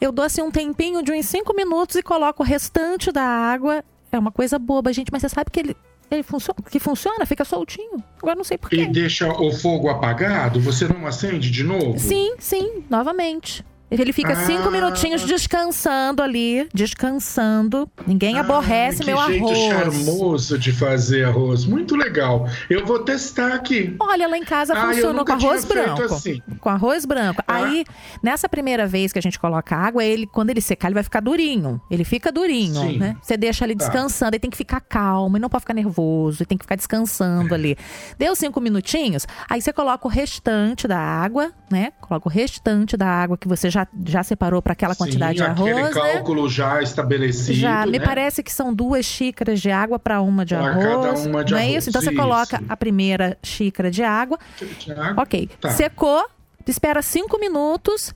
Eu 0.00 0.10
dou 0.10 0.24
assim 0.24 0.42
um 0.42 0.50
tempinho 0.50 1.02
de 1.02 1.12
uns 1.12 1.26
5 1.26 1.54
minutos 1.54 1.94
e 1.94 2.02
coloco 2.02 2.42
o 2.42 2.46
restante 2.46 3.12
da 3.12 3.22
água. 3.22 3.84
É 4.10 4.18
uma 4.18 4.32
coisa 4.32 4.58
boba, 4.58 4.92
gente, 4.92 5.12
mas 5.12 5.22
você 5.22 5.28
sabe 5.28 5.50
que 5.50 5.60
ele, 5.60 5.76
ele 6.10 6.22
funciona, 6.22 6.58
que 6.68 6.80
funciona, 6.80 7.24
fica 7.24 7.44
soltinho. 7.44 8.02
Agora 8.18 8.34
não 8.34 8.42
sei 8.42 8.58
porquê. 8.58 8.82
E 8.82 8.86
deixa 8.86 9.30
o 9.30 9.52
fogo 9.52 9.88
apagado? 9.88 10.60
Você 10.60 10.88
não 10.88 11.06
acende 11.06 11.50
de 11.50 11.62
novo? 11.62 11.98
Sim, 11.98 12.34
sim, 12.38 12.84
novamente. 12.90 13.64
Ele 14.00 14.12
fica 14.12 14.34
cinco 14.46 14.68
ah. 14.68 14.70
minutinhos 14.70 15.22
descansando 15.22 16.22
ali, 16.22 16.66
descansando. 16.72 17.90
Ninguém 18.06 18.38
ah, 18.38 18.40
aborrece 18.40 19.04
meu 19.04 19.18
arroz. 19.18 19.36
Que 19.36 19.54
jeito 19.54 19.68
charmoso 19.68 20.58
de 20.58 20.72
fazer 20.72 21.24
arroz. 21.26 21.64
Muito 21.64 21.94
legal. 21.94 22.46
Eu 22.70 22.86
vou 22.86 23.00
testar 23.00 23.52
aqui. 23.52 23.94
Olha, 24.00 24.28
lá 24.28 24.38
em 24.38 24.44
casa 24.44 24.74
ah, 24.74 24.88
funcionou 24.88 25.24
com 25.24 25.32
arroz 25.32 25.64
branco. 25.64 26.02
Assim. 26.02 26.40
Com 26.60 26.68
arroz 26.68 27.04
branco. 27.04 27.42
Ah. 27.46 27.56
Aí, 27.56 27.84
nessa 28.22 28.48
primeira 28.48 28.86
vez 28.86 29.12
que 29.12 29.18
a 29.18 29.22
gente 29.22 29.38
coloca 29.38 29.76
água, 29.76 30.02
ele, 30.04 30.26
quando 30.26 30.50
ele 30.50 30.60
secar, 30.60 30.88
ele 30.88 30.94
vai 30.94 31.02
ficar 31.02 31.20
durinho. 31.20 31.80
Ele 31.90 32.04
fica 32.04 32.32
durinho, 32.32 32.80
Sim. 32.80 32.98
né? 32.98 33.16
Você 33.20 33.36
deixa 33.36 33.64
ele 33.64 33.76
tá. 33.76 33.84
descansando, 33.84 34.34
ele 34.34 34.40
tem 34.40 34.50
que 34.50 34.56
ficar 34.56 34.80
calmo, 34.80 35.36
e 35.36 35.40
não 35.40 35.48
pode 35.48 35.62
ficar 35.62 35.74
nervoso, 35.74 36.42
ele 36.42 36.46
tem 36.46 36.58
que 36.58 36.64
ficar 36.64 36.76
descansando 36.76 37.54
ali. 37.54 37.76
Deu 38.18 38.34
cinco 38.34 38.60
minutinhos, 38.60 39.26
aí 39.48 39.60
você 39.60 39.72
coloca 39.72 40.06
o 40.06 40.10
restante 40.10 40.88
da 40.88 40.98
água, 40.98 41.52
né? 41.70 41.92
Coloca 42.00 42.28
o 42.28 42.30
restante 42.30 42.96
da 42.96 43.06
água 43.06 43.36
que 43.36 43.48
você 43.48 43.70
já, 43.70 43.81
já 44.04 44.22
separou 44.22 44.60
para 44.62 44.72
aquela 44.72 44.94
quantidade 44.94 45.38
Sim, 45.38 45.44
de 45.44 45.50
arroz. 45.50 45.72
Aquele 45.72 45.82
né? 45.82 46.12
cálculo 46.12 46.48
já 46.48 46.82
estabelecido. 46.82 47.58
Já, 47.58 47.84
né? 47.86 47.92
me 47.92 48.00
parece 48.00 48.42
que 48.42 48.52
são 48.52 48.72
duas 48.74 49.04
xícaras 49.04 49.60
de 49.60 49.70
água 49.70 49.98
para 49.98 50.20
uma 50.20 50.44
de 50.44 50.54
pra 50.54 50.66
arroz. 50.66 50.84
Cada 50.84 51.28
uma 51.28 51.44
de 51.44 51.52
não 51.52 51.58
arroz. 51.58 51.74
é 51.74 51.76
isso? 51.78 51.88
Então 51.88 52.02
você 52.02 52.14
coloca 52.14 52.62
a 52.68 52.76
primeira 52.76 53.36
xícara 53.42 53.90
de 53.90 54.02
água. 54.02 54.38
De 54.78 54.92
água. 54.92 55.22
Ok. 55.22 55.48
Tá. 55.60 55.70
Secou, 55.70 56.26
espera 56.66 57.02
cinco 57.02 57.38
minutos. 57.38 58.14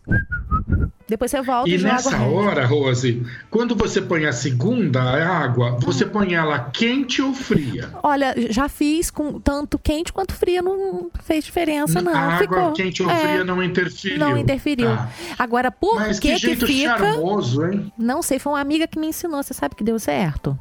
Depois 1.08 1.30
você 1.30 1.40
volta 1.40 1.68
e, 1.68 1.74
e 1.74 1.78
nessa 1.78 2.18
hora, 2.22 2.66
Rose, 2.66 3.24
quando 3.48 3.76
você 3.76 4.02
põe 4.02 4.26
a 4.26 4.32
segunda 4.32 5.00
água, 5.02 5.78
você 5.80 6.04
hum. 6.04 6.08
põe 6.08 6.34
ela 6.34 6.58
quente 6.58 7.22
ou 7.22 7.32
fria? 7.32 7.90
Olha, 8.02 8.34
já 8.50 8.68
fiz 8.68 9.08
com 9.08 9.38
tanto 9.38 9.78
quente 9.78 10.12
quanto 10.12 10.34
fria, 10.34 10.60
não 10.60 11.08
fez 11.22 11.44
diferença 11.44 12.02
não. 12.02 12.12
A 12.12 12.38
Ficou, 12.38 12.58
água 12.58 12.72
quente 12.72 13.04
ou 13.04 13.10
é, 13.10 13.16
fria 13.16 13.44
não 13.44 13.62
interferiu. 13.62 14.18
Não 14.18 14.36
interferiu. 14.36 14.88
Tá. 14.88 15.08
Agora, 15.38 15.70
por 15.70 15.94
Mas 15.94 16.18
que 16.18 16.32
que, 16.32 16.38
jeito 16.38 16.66
que 16.66 16.72
fica? 16.72 16.98
charmoso, 16.98 17.64
hein? 17.64 17.92
Não 17.96 18.20
sei, 18.20 18.40
foi 18.40 18.54
uma 18.54 18.60
amiga 18.60 18.88
que 18.88 18.98
me 18.98 19.06
ensinou. 19.06 19.40
Você 19.42 19.54
sabe 19.54 19.76
que 19.76 19.84
deu 19.84 20.00
certo. 20.00 20.58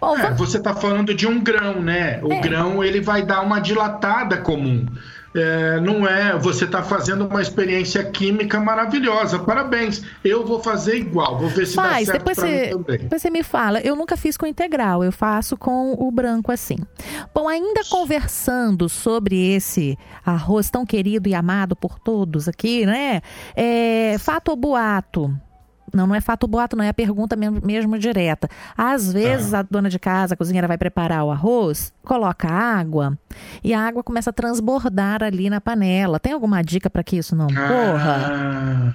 Bom, 0.00 0.16
é, 0.16 0.22
vamos... 0.22 0.38
Você 0.38 0.58
está 0.58 0.74
falando 0.74 1.14
de 1.14 1.26
um 1.26 1.40
grão, 1.40 1.80
né? 1.80 2.20
O 2.24 2.32
é. 2.32 2.40
grão 2.40 2.82
ele 2.82 3.00
vai 3.00 3.22
dar 3.22 3.42
uma 3.42 3.60
dilatada 3.60 4.38
comum 4.38 4.86
é, 5.38 5.80
não 5.80 6.06
é. 6.06 6.36
Você 6.38 6.64
está 6.64 6.82
fazendo 6.82 7.26
uma 7.26 7.40
experiência 7.40 8.04
química 8.04 8.60
maravilhosa. 8.60 9.38
Parabéns. 9.38 10.02
Eu 10.24 10.44
vou 10.44 10.62
fazer 10.62 10.96
igual. 10.96 11.38
Vou 11.38 11.48
ver 11.48 11.66
se 11.66 11.74
Faz, 11.74 12.06
dá 12.06 12.12
certo 12.12 12.18
depois 12.18 12.36
você, 12.36 12.74
depois 12.98 13.22
você 13.22 13.30
me 13.30 13.42
fala. 13.42 13.80
Eu 13.80 13.96
nunca 13.96 14.16
fiz 14.16 14.36
com 14.36 14.46
integral. 14.46 15.02
Eu 15.04 15.12
faço 15.12 15.56
com 15.56 15.92
o 15.92 16.10
branco 16.10 16.52
assim. 16.52 16.76
Bom, 17.34 17.48
ainda 17.48 17.82
conversando 17.88 18.88
sobre 18.88 19.54
esse 19.54 19.96
arroz 20.24 20.70
tão 20.70 20.84
querido 20.84 21.28
e 21.28 21.34
amado 21.34 21.74
por 21.74 21.98
todos 21.98 22.48
aqui, 22.48 22.84
né? 22.86 23.20
É, 23.56 24.16
fato 24.18 24.48
ou 24.48 24.56
boato? 24.56 25.34
Não, 25.92 26.06
não 26.06 26.14
é 26.14 26.20
fato 26.20 26.46
boato, 26.46 26.76
não 26.76 26.84
é 26.84 26.88
a 26.88 26.94
pergunta 26.94 27.36
mesmo, 27.36 27.60
mesmo 27.64 27.98
direta. 27.98 28.48
Às 28.76 29.12
vezes 29.12 29.54
ah. 29.54 29.60
a 29.60 29.62
dona 29.62 29.88
de 29.88 29.98
casa, 29.98 30.34
a 30.34 30.36
cozinheira, 30.36 30.68
vai 30.68 30.78
preparar 30.78 31.24
o 31.24 31.30
arroz, 31.30 31.92
coloca 32.02 32.48
água 32.48 33.18
e 33.62 33.74
a 33.74 33.80
água 33.80 34.02
começa 34.02 34.30
a 34.30 34.32
transbordar 34.32 35.22
ali 35.22 35.50
na 35.50 35.60
panela. 35.60 36.18
Tem 36.18 36.32
alguma 36.32 36.62
dica 36.62 36.88
para 36.88 37.02
que 37.02 37.16
isso 37.16 37.34
não 37.34 37.46
ocorra? 37.46 38.94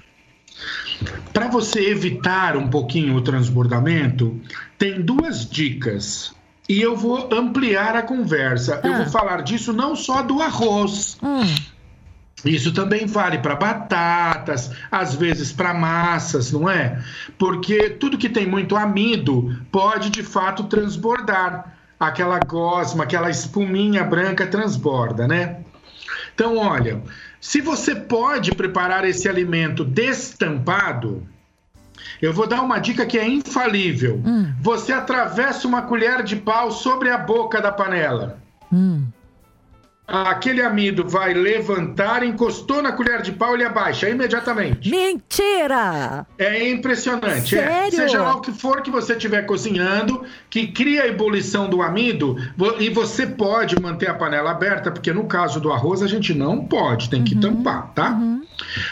Para 1.32 1.48
você 1.48 1.90
evitar 1.90 2.56
um 2.56 2.68
pouquinho 2.68 3.16
o 3.16 3.20
transbordamento, 3.20 4.40
tem 4.78 5.02
duas 5.02 5.48
dicas. 5.48 6.32
E 6.68 6.80
eu 6.80 6.96
vou 6.96 7.28
ampliar 7.32 7.94
a 7.96 8.02
conversa. 8.02 8.80
Ah. 8.82 8.86
Eu 8.86 8.96
vou 8.98 9.06
falar 9.06 9.42
disso 9.42 9.72
não 9.72 9.94
só 9.94 10.22
do 10.22 10.40
arroz. 10.40 11.18
Hum 11.22 11.73
isso 12.44 12.72
também 12.72 13.06
vale 13.06 13.38
para 13.38 13.56
batatas, 13.56 14.70
às 14.90 15.14
vezes 15.14 15.52
para 15.52 15.72
massas, 15.72 16.52
não 16.52 16.68
é? 16.68 17.02
Porque 17.38 17.90
tudo 17.90 18.18
que 18.18 18.28
tem 18.28 18.46
muito 18.46 18.76
amido 18.76 19.56
pode 19.72 20.10
de 20.10 20.22
fato 20.22 20.64
transbordar. 20.64 21.72
Aquela 21.98 22.38
gosma, 22.40 23.04
aquela 23.04 23.30
espuminha 23.30 24.04
branca 24.04 24.46
transborda, 24.46 25.26
né? 25.26 25.60
Então, 26.34 26.58
olha, 26.58 27.02
se 27.40 27.60
você 27.60 27.94
pode 27.94 28.52
preparar 28.52 29.04
esse 29.04 29.28
alimento 29.28 29.84
destampado, 29.84 31.26
eu 32.20 32.32
vou 32.32 32.46
dar 32.46 32.62
uma 32.62 32.78
dica 32.78 33.06
que 33.06 33.18
é 33.18 33.26
infalível. 33.26 34.20
Hum. 34.26 34.52
Você 34.60 34.92
atravessa 34.92 35.66
uma 35.66 35.82
colher 35.82 36.22
de 36.22 36.36
pau 36.36 36.70
sobre 36.70 37.10
a 37.10 37.16
boca 37.16 37.60
da 37.60 37.72
panela. 37.72 38.38
Hum 38.72 39.06
aquele 40.06 40.62
amido 40.62 41.08
vai 41.08 41.32
levantar, 41.32 42.22
encostou 42.22 42.82
na 42.82 42.92
colher 42.92 43.22
de 43.22 43.32
pau, 43.32 43.54
ele 43.54 43.64
abaixa 43.64 44.08
imediatamente. 44.08 44.90
Mentira! 44.90 46.26
É 46.38 46.70
impressionante. 46.70 47.56
É. 47.56 47.62
Sério? 47.62 47.86
É. 47.86 47.90
Seja 47.90 48.22
lá 48.22 48.36
o 48.36 48.40
que 48.40 48.52
for 48.52 48.82
que 48.82 48.90
você 48.90 49.14
estiver 49.14 49.42
cozinhando, 49.42 50.24
que 50.50 50.66
cria 50.66 51.04
a 51.04 51.06
ebulição 51.06 51.68
do 51.68 51.82
amido, 51.82 52.36
e 52.78 52.90
você 52.90 53.26
pode 53.26 53.80
manter 53.80 54.10
a 54.10 54.14
panela 54.14 54.50
aberta, 54.50 54.90
porque 54.90 55.12
no 55.12 55.24
caso 55.24 55.58
do 55.60 55.72
arroz 55.72 56.02
a 56.02 56.06
gente 56.06 56.34
não 56.34 56.64
pode, 56.64 57.08
tem 57.08 57.24
que 57.24 57.34
uhum. 57.34 57.40
tampar, 57.40 57.92
tá? 57.94 58.10
Uhum. 58.10 58.42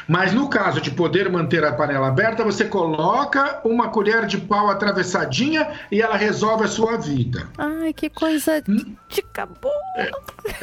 Mas 0.08 0.32
no 0.32 0.48
caso 0.48 0.80
de 0.80 0.90
poder 0.90 1.30
manter 1.30 1.64
a 1.64 1.72
panela 1.72 2.08
aberta, 2.08 2.44
você 2.44 2.64
coloca 2.64 3.60
uma 3.64 3.88
colher 3.88 4.26
de 4.26 4.38
pau 4.38 4.68
atravessadinha 4.68 5.68
e 5.90 6.00
ela 6.00 6.16
resolve 6.16 6.64
a 6.64 6.68
sua 6.68 6.96
vida. 6.96 7.48
Ai, 7.58 7.92
que 7.92 8.10
coisa 8.10 8.62
hum? 8.68 8.96
de 9.08 9.24
boa! 9.60 9.72
É, 9.96 10.10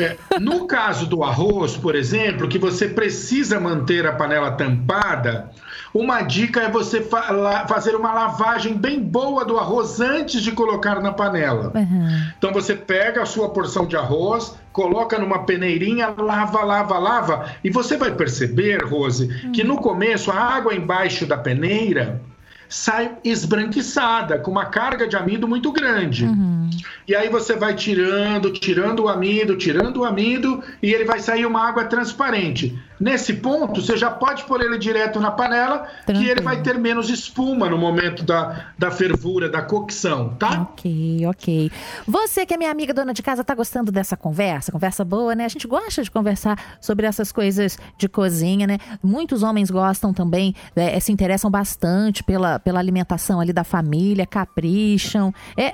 é. 0.04 0.18
No 0.40 0.68
caso 0.68 1.06
do 1.06 1.24
arroz, 1.24 1.78
por 1.78 1.96
exemplo, 1.96 2.48
que 2.48 2.58
você 2.58 2.88
precisa 2.88 3.60
manter 3.60 4.06
a 4.06 4.14
panela 4.14 4.52
tampada, 4.52 5.50
uma 5.94 6.22
dica 6.22 6.62
é 6.62 6.70
você 6.70 7.02
fa 7.02 7.66
fazer 7.68 7.96
uma 7.96 8.14
lavagem 8.14 8.74
bem 8.74 9.00
boa 9.02 9.44
do 9.44 9.58
arroz 9.58 10.00
antes 10.00 10.42
de 10.42 10.52
colocar 10.52 11.02
na 11.02 11.12
panela. 11.12 11.72
Uhum. 11.76 12.08
Então 12.38 12.52
você 12.54 12.76
pega 12.76 13.24
a 13.24 13.26
sua 13.26 13.50
porção 13.50 13.86
de 13.86 13.96
arroz, 13.96 14.56
coloca 14.72 15.18
numa 15.18 15.46
peneirinha, 15.46 16.14
lava, 16.18 16.64
lava, 16.64 16.98
lava, 16.98 17.46
e 17.64 17.70
você 17.70 17.98
vai 17.98 18.12
perceber, 18.12 18.84
Rose, 18.84 19.26
uhum. 19.26 19.52
que 19.52 19.64
no 19.64 19.78
começo 19.78 20.32
a 20.32 20.36
água 20.36 20.74
embaixo 20.74 21.26
da 21.26 21.38
peneira 21.38 22.22
sai 22.70 23.14
esbranquiçada, 23.24 24.38
com 24.38 24.52
uma 24.52 24.66
carga 24.66 25.08
de 25.08 25.16
amido 25.16 25.48
muito 25.48 25.72
grande. 25.72 26.26
Uhum. 26.26 26.70
E 27.08 27.16
aí 27.16 27.28
você 27.28 27.56
vai 27.56 27.74
tirando, 27.74 28.54
tirando 28.54 29.06
o 29.06 29.10
amido, 29.10 29.58
tirando 29.58 29.98
o 29.98 30.06
amido, 30.06 30.64
e 30.82 30.94
ele 30.94 31.04
vai 31.04 31.20
sair 31.20 31.48
uma 31.48 31.68
água 31.68 31.86
transparente. 31.86 32.80
Nesse 33.00 33.34
ponto, 33.36 33.82
você 33.82 33.96
já 33.96 34.12
pode 34.12 34.44
pôr 34.44 34.62
ele 34.62 34.78
direto 34.78 35.20
na 35.20 35.32
panela, 35.32 35.88
Tranquilo. 36.06 36.20
que 36.20 36.32
ele 36.32 36.42
vai 36.42 36.62
ter 36.62 36.78
menos 36.78 37.10
espuma 37.10 37.70
no 37.70 37.78
momento 37.78 38.24
da, 38.24 38.72
da 38.78 38.92
fervura, 38.92 39.48
da 39.48 39.62
cocção, 39.62 40.36
tá? 40.38 40.62
Ok, 40.62 41.26
ok. 41.28 41.72
Você 42.06 42.46
que 42.46 42.54
é 42.54 42.58
minha 42.58 42.72
amiga 42.72 42.94
dona 42.94 43.14
de 43.14 43.24
casa, 43.24 43.44
tá 43.44 43.56
gostando 43.56 43.92
dessa 43.92 44.18
conversa? 44.18 44.72
Conversa 44.72 45.06
boa, 45.06 45.34
né? 45.34 45.46
A 45.46 45.50
gente 45.50 45.68
gosta 45.68 46.04
de 46.04 46.12
conversar 46.12 46.78
sobre 46.82 47.06
essas 47.06 47.32
coisas 47.32 47.78
de 47.98 48.10
cozinha, 48.10 48.68
né? 48.68 48.78
Muitos 49.02 49.44
homens 49.44 49.72
gostam 49.72 50.14
também, 50.14 50.54
é, 50.76 51.00
se 51.00 51.12
interessam 51.12 51.50
bastante 51.50 52.24
pela, 52.24 52.60
pela 52.60 52.80
alimentação 52.80 53.40
ali 53.40 53.54
da 53.54 53.64
família, 53.64 54.26
capricham. 54.26 55.34
É, 55.56 55.72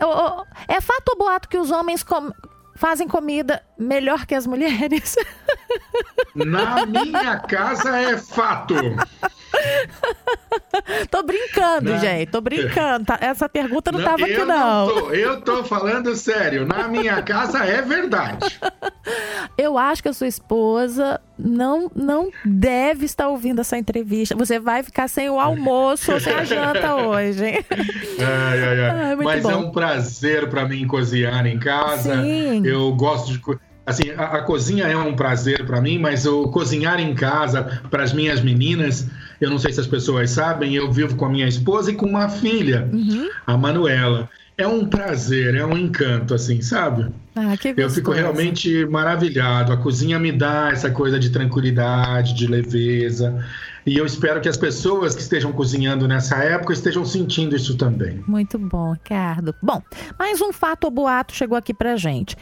é 0.67 0.81
fato 0.81 1.09
ou 1.09 1.17
boato 1.17 1.49
que 1.49 1.57
os 1.57 1.71
homens 1.71 2.03
com, 2.03 2.31
fazem 2.75 3.07
comida 3.07 3.63
melhor 3.77 4.25
que 4.25 4.35
as 4.35 4.45
mulheres? 4.45 5.15
Na 6.35 6.85
minha 6.85 7.39
casa 7.39 7.97
é 7.97 8.17
fato. 8.17 8.75
tô 11.09 11.23
brincando, 11.23 11.97
gente. 11.99 12.29
Tô 12.29 12.41
brincando. 12.41 13.05
Tá, 13.05 13.17
essa 13.21 13.47
pergunta 13.47 13.91
não, 13.91 13.99
estava 13.99 14.23
aqui, 14.23 14.37
não. 14.37 14.45
não 14.45 14.87
tô, 14.87 15.11
eu 15.11 15.41
tô 15.41 15.63
falando 15.63 16.15
sério. 16.15 16.65
Na 16.65 16.87
minha 16.87 17.21
casa 17.23 17.63
é 17.65 17.81
verdade. 17.81 18.59
Eu 19.57 19.77
acho 19.77 20.01
que 20.01 20.09
a 20.09 20.13
sua 20.13 20.27
esposa 20.27 21.19
não, 21.37 21.91
não 21.95 22.31
deve 22.43 23.05
estar 23.05 23.27
ouvindo 23.27 23.61
essa 23.61 23.77
entrevista. 23.77 24.35
Você 24.35 24.59
vai 24.59 24.83
ficar 24.83 25.07
sem 25.07 25.29
o 25.29 25.39
almoço 25.39 26.11
ou 26.11 26.19
sem 26.19 26.33
a 26.33 26.43
janta 26.43 26.95
hoje. 27.07 27.65
Ai, 28.19 28.63
ai, 28.63 28.81
ai. 28.81 29.15
Mas 29.15 29.43
bom. 29.43 29.51
é 29.51 29.55
um 29.55 29.71
prazer 29.71 30.49
para 30.49 30.67
mim 30.67 30.87
cozinhar 30.87 31.45
em 31.45 31.59
casa. 31.59 32.21
Sim. 32.21 32.65
Eu 32.65 32.93
gosto 32.93 33.31
de 33.31 33.39
assim, 33.85 34.11
a, 34.17 34.23
a, 34.23 34.41
cozinha 34.41 34.85
é 34.85 34.97
um 34.97 35.15
prazer 35.15 35.65
para 35.65 35.79
mim, 35.79 35.99
mas 35.99 36.25
o 36.25 36.49
cozinhar 36.49 36.99
em 36.99 37.13
casa 37.13 37.81
para 37.89 38.03
as 38.03 38.13
minhas 38.13 38.41
meninas, 38.41 39.07
eu 39.39 39.49
não 39.49 39.59
sei 39.59 39.71
se 39.71 39.79
as 39.79 39.87
pessoas 39.87 40.31
sabem, 40.31 40.75
eu 40.75 40.91
vivo 40.91 41.15
com 41.15 41.25
a 41.25 41.29
minha 41.29 41.47
esposa 41.47 41.91
e 41.91 41.95
com 41.95 42.05
uma 42.05 42.29
filha, 42.29 42.89
uhum. 42.91 43.29
a 43.45 43.57
Manuela. 43.57 44.29
É 44.57 44.65
um 44.65 44.85
prazer, 44.85 45.53
é 45.53 45.65
um 45.65 45.77
encanto, 45.77 46.33
assim, 46.33 46.61
sabe? 46.61 47.11
Ah, 47.35 47.57
que 47.57 47.73
eu 47.75 47.89
fico 47.89 48.11
realmente 48.11 48.85
maravilhado. 48.85 49.73
A 49.73 49.77
cozinha 49.77 50.17
me 50.17 50.31
dá 50.31 50.69
essa 50.71 50.89
coisa 50.89 51.19
de 51.19 51.29
tranquilidade, 51.29 52.33
de 52.33 52.47
leveza. 52.47 53.43
E 53.85 53.97
eu 53.97 54.05
espero 54.05 54.39
que 54.39 54.47
as 54.47 54.55
pessoas 54.55 55.13
que 55.13 55.21
estejam 55.21 55.51
cozinhando 55.51 56.07
nessa 56.07 56.37
época 56.37 56.71
estejam 56.71 57.03
sentindo 57.03 57.55
isso 57.55 57.77
também. 57.77 58.23
Muito 58.25 58.57
bom, 58.57 58.93
Ricardo. 58.93 59.53
Bom, 59.61 59.81
mais 60.17 60.41
um 60.41 60.53
fato 60.53 60.85
ou 60.85 60.91
boato 60.91 61.35
chegou 61.35 61.57
aqui 61.57 61.73
pra 61.73 61.97
gente. 61.97 62.37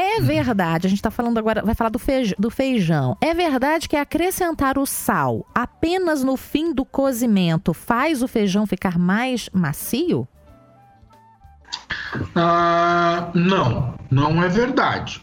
É 0.00 0.20
verdade, 0.20 0.86
a 0.86 0.90
gente 0.90 1.00
está 1.00 1.10
falando 1.10 1.38
agora, 1.38 1.60
vai 1.60 1.74
falar 1.74 1.90
do, 1.90 1.98
feijão, 1.98 2.36
do 2.38 2.50
feijão. 2.50 3.16
É 3.20 3.34
verdade 3.34 3.88
que 3.88 3.96
acrescentar 3.96 4.78
o 4.78 4.86
sal 4.86 5.44
apenas 5.52 6.22
no 6.22 6.36
fim 6.36 6.72
do 6.72 6.84
cozimento 6.84 7.74
faz 7.74 8.22
o 8.22 8.28
feijão 8.28 8.64
ficar 8.64 8.96
mais 8.96 9.50
macio? 9.52 10.28
Ah, 12.32 13.32
não, 13.34 13.94
não 14.08 14.40
é 14.40 14.48
verdade. 14.48 15.20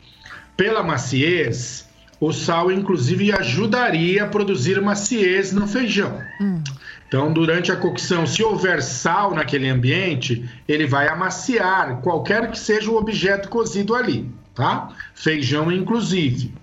Pela 0.58 0.84
maciez, 0.84 1.88
o 2.20 2.34
sal 2.34 2.70
inclusive 2.70 3.32
ajudaria 3.32 4.25
a 4.25 4.27
produzir 4.27 4.82
maciez 4.82 5.53
no 5.53 5.65
feijão. 5.67 6.22
Hum. 6.41 6.62
Então, 7.08 7.32
durante 7.32 7.72
a 7.72 7.77
cocção, 7.77 8.27
se 8.27 8.44
houver 8.44 8.84
sal 8.84 9.34
naquele 9.34 9.70
ambiente, 9.70 10.50
ele 10.67 10.86
vai 10.86 11.08
amaciar 11.08 12.01
qualquer 12.01 12.51
que 12.51 12.60
seja 12.60 12.91
o 12.91 12.98
objeto 12.98 13.48
cozido 13.48 13.96
ali 13.96 14.29
tá? 14.56 14.90
Feijão, 15.14 15.72
inclusive. 15.72 16.54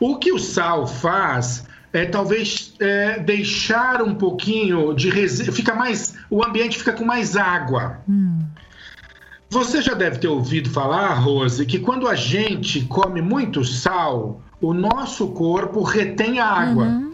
O 0.00 0.16
que 0.16 0.32
o 0.32 0.38
sal 0.38 0.86
faz 0.86 1.64
é 1.92 2.06
talvez 2.06 2.74
é, 2.80 3.18
deixar 3.20 4.02
um 4.02 4.14
pouquinho 4.14 4.94
de 4.94 5.10
resíduo, 5.10 5.52
fica 5.52 5.74
mais, 5.74 6.14
o 6.30 6.44
ambiente 6.44 6.78
fica 6.78 6.92
com 6.92 7.04
mais 7.04 7.36
água. 7.36 8.00
Hum. 8.08 8.38
Você 9.50 9.82
já 9.82 9.92
deve 9.92 10.18
ter 10.18 10.28
ouvido 10.28 10.70
falar, 10.70 11.12
Rose, 11.12 11.66
que 11.66 11.78
quando 11.78 12.08
a 12.08 12.14
gente 12.14 12.80
come 12.86 13.20
muito 13.20 13.62
sal, 13.62 14.40
o 14.58 14.72
nosso 14.72 15.28
corpo 15.28 15.82
retém 15.82 16.40
a 16.40 16.46
água. 16.46 16.84
Uhum 16.84 17.11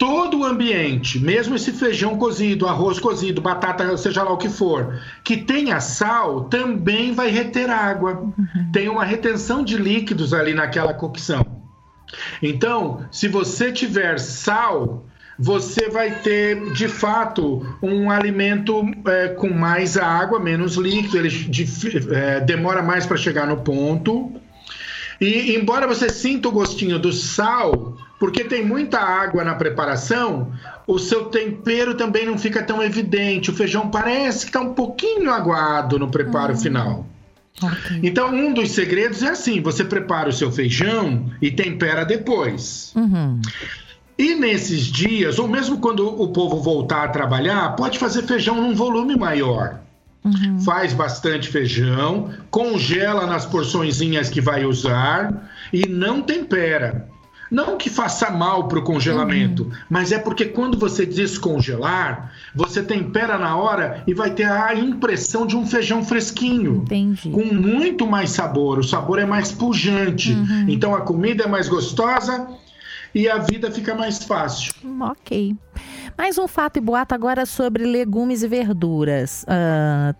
todo 0.00 0.38
o 0.38 0.44
ambiente, 0.46 1.20
mesmo 1.20 1.54
esse 1.56 1.72
feijão 1.72 2.16
cozido, 2.16 2.66
arroz 2.66 2.98
cozido, 2.98 3.42
batata, 3.42 3.94
seja 3.98 4.22
lá 4.22 4.32
o 4.32 4.38
que 4.38 4.48
for, 4.48 4.98
que 5.22 5.36
tenha 5.36 5.78
sal, 5.78 6.44
também 6.44 7.12
vai 7.12 7.28
reter 7.28 7.68
água. 7.68 8.14
Uhum. 8.14 8.72
Tem 8.72 8.88
uma 8.88 9.04
retenção 9.04 9.62
de 9.62 9.76
líquidos 9.76 10.32
ali 10.32 10.54
naquela 10.54 10.94
cocção. 10.94 11.44
Então, 12.42 13.06
se 13.10 13.28
você 13.28 13.70
tiver 13.70 14.18
sal, 14.18 15.04
você 15.38 15.90
vai 15.90 16.10
ter 16.20 16.72
de 16.72 16.88
fato 16.88 17.60
um 17.82 18.10
alimento 18.10 18.82
é, 19.06 19.28
com 19.28 19.50
mais 19.50 19.98
água, 19.98 20.40
menos 20.40 20.76
líquido, 20.76 21.18
ele 21.18 21.28
de, 21.28 21.66
é, 22.14 22.40
demora 22.40 22.82
mais 22.82 23.04
para 23.04 23.18
chegar 23.18 23.46
no 23.46 23.58
ponto. 23.58 24.39
E 25.20 25.54
embora 25.54 25.86
você 25.86 26.08
sinta 26.08 26.48
o 26.48 26.52
gostinho 26.52 26.98
do 26.98 27.12
sal, 27.12 27.96
porque 28.18 28.42
tem 28.42 28.64
muita 28.64 28.98
água 28.98 29.44
na 29.44 29.54
preparação, 29.54 30.52
o 30.86 30.98
seu 30.98 31.26
tempero 31.26 31.94
também 31.94 32.24
não 32.24 32.38
fica 32.38 32.62
tão 32.62 32.82
evidente. 32.82 33.50
O 33.50 33.54
feijão 33.54 33.90
parece 33.90 34.46
que 34.46 34.50
está 34.50 34.60
um 34.60 34.72
pouquinho 34.72 35.30
aguado 35.30 35.98
no 35.98 36.08
preparo 36.08 36.54
uhum. 36.54 36.58
final. 36.58 37.06
Okay. 37.62 38.00
Então, 38.02 38.34
um 38.34 38.54
dos 38.54 38.70
segredos 38.70 39.22
é 39.22 39.30
assim: 39.30 39.60
você 39.60 39.84
prepara 39.84 40.30
o 40.30 40.32
seu 40.32 40.50
feijão 40.50 41.30
e 41.42 41.50
tempera 41.50 42.04
depois. 42.04 42.92
Uhum. 42.96 43.40
E 44.18 44.34
nesses 44.34 44.84
dias, 44.84 45.38
ou 45.38 45.48
mesmo 45.48 45.78
quando 45.78 46.06
o 46.06 46.28
povo 46.28 46.60
voltar 46.60 47.04
a 47.04 47.08
trabalhar, 47.08 47.74
pode 47.76 47.98
fazer 47.98 48.22
feijão 48.22 48.56
num 48.56 48.74
volume 48.74 49.16
maior. 49.16 49.80
Uhum. 50.24 50.60
Faz 50.60 50.92
bastante 50.92 51.48
feijão, 51.48 52.30
congela 52.50 53.26
nas 53.26 53.46
porçõezinhas 53.46 54.28
que 54.28 54.40
vai 54.40 54.64
usar 54.64 55.50
e 55.72 55.88
não 55.88 56.20
tempera. 56.20 57.08
Não 57.50 57.76
que 57.76 57.90
faça 57.90 58.30
mal 58.30 58.68
para 58.68 58.78
o 58.78 58.82
congelamento, 58.82 59.64
uhum. 59.64 59.70
mas 59.90 60.12
é 60.12 60.18
porque 60.18 60.44
quando 60.44 60.78
você 60.78 61.04
descongelar, 61.04 62.32
você 62.54 62.80
tempera 62.80 63.36
na 63.38 63.56
hora 63.56 64.04
e 64.06 64.14
vai 64.14 64.30
ter 64.30 64.44
a 64.44 64.72
impressão 64.72 65.44
de 65.44 65.56
um 65.56 65.66
feijão 65.66 66.04
fresquinho. 66.04 66.82
Entendi. 66.84 67.28
Com 67.30 67.44
muito 67.44 68.06
mais 68.06 68.30
sabor. 68.30 68.78
O 68.78 68.84
sabor 68.84 69.18
é 69.18 69.26
mais 69.26 69.50
pujante. 69.50 70.32
Uhum. 70.32 70.66
Então 70.68 70.94
a 70.94 71.00
comida 71.00 71.44
é 71.44 71.48
mais 71.48 71.68
gostosa 71.68 72.46
e 73.12 73.28
a 73.28 73.38
vida 73.38 73.68
fica 73.70 73.96
mais 73.96 74.22
fácil. 74.22 74.72
Ok. 75.00 75.56
Mais 76.20 76.36
um 76.36 76.46
fato 76.46 76.76
e 76.76 76.82
boato 76.82 77.14
agora 77.14 77.46
sobre 77.46 77.82
legumes 77.82 78.42
e 78.42 78.46
verduras. 78.46 79.42
Ah, 79.48 80.14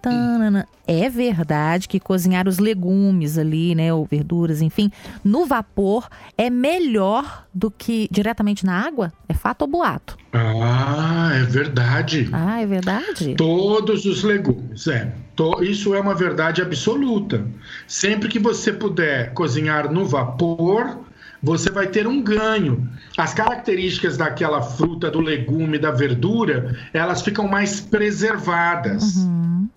é 0.86 1.10
verdade 1.10 1.86
que 1.86 2.00
cozinhar 2.00 2.48
os 2.48 2.58
legumes 2.58 3.36
ali, 3.36 3.74
né, 3.74 3.92
ou 3.92 4.06
verduras, 4.06 4.62
enfim, 4.62 4.90
no 5.22 5.44
vapor 5.44 6.08
é 6.38 6.48
melhor 6.48 7.46
do 7.52 7.70
que 7.70 8.08
diretamente 8.10 8.64
na 8.64 8.80
água? 8.80 9.12
É 9.28 9.34
fato 9.34 9.60
ou 9.60 9.68
boato? 9.68 10.16
Ah, 10.32 11.32
é 11.34 11.44
verdade. 11.44 12.30
Ah, 12.32 12.62
é 12.62 12.66
verdade? 12.66 13.34
Todos 13.34 14.06
os 14.06 14.22
legumes, 14.22 14.86
é. 14.86 15.12
Isso 15.60 15.94
é 15.94 16.00
uma 16.00 16.14
verdade 16.14 16.62
absoluta. 16.62 17.46
Sempre 17.86 18.30
que 18.30 18.38
você 18.38 18.72
puder 18.72 19.34
cozinhar 19.34 19.92
no 19.92 20.06
vapor, 20.06 20.98
você 21.42 21.70
vai 21.70 21.86
ter 21.86 22.06
um 22.06 22.22
ganho. 22.22 22.88
As 23.16 23.34
características 23.34 24.16
daquela 24.16 24.62
fruta, 24.62 25.10
do 25.10 25.20
legume, 25.20 25.78
da 25.78 25.90
verdura, 25.90 26.76
elas 26.92 27.22
ficam 27.22 27.48
mais 27.48 27.80
preservadas. 27.80 29.16
Uhum. 29.16 29.68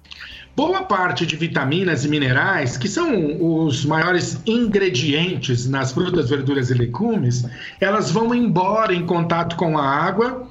Boa 0.56 0.84
parte 0.84 1.26
de 1.26 1.36
vitaminas 1.36 2.06
e 2.06 2.08
minerais, 2.08 2.78
que 2.78 2.88
são 2.88 3.66
os 3.66 3.84
maiores 3.86 4.40
ingredientes 4.46 5.68
nas 5.68 5.92
frutas, 5.92 6.30
verduras 6.30 6.70
e 6.70 6.76
legumes, 6.76 7.44
elas 7.82 8.12
vão 8.12 8.36
embora 8.36 8.94
em 8.94 9.04
contato 9.04 9.56
com 9.56 9.76
a 9.80 9.84
água 9.84 10.48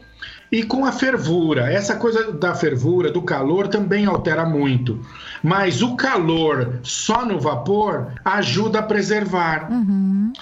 e 0.51 0.65
com 0.65 0.85
a 0.85 0.91
fervura. 0.91 1.73
Essa 1.73 1.95
coisa 1.95 2.33
da 2.33 2.53
fervura, 2.53 3.13
do 3.13 3.23
calor, 3.23 3.69
também 3.69 4.05
altera 4.05 4.45
muito. 4.45 5.01
Mas 5.41 5.83
o 5.83 5.95
calor 5.95 6.81
só 6.83 7.25
no 7.25 7.39
vapor 7.39 8.13
ajuda 8.25 8.81
a 8.81 8.83
preservar. 8.83 9.71
Uhum. 9.71 10.33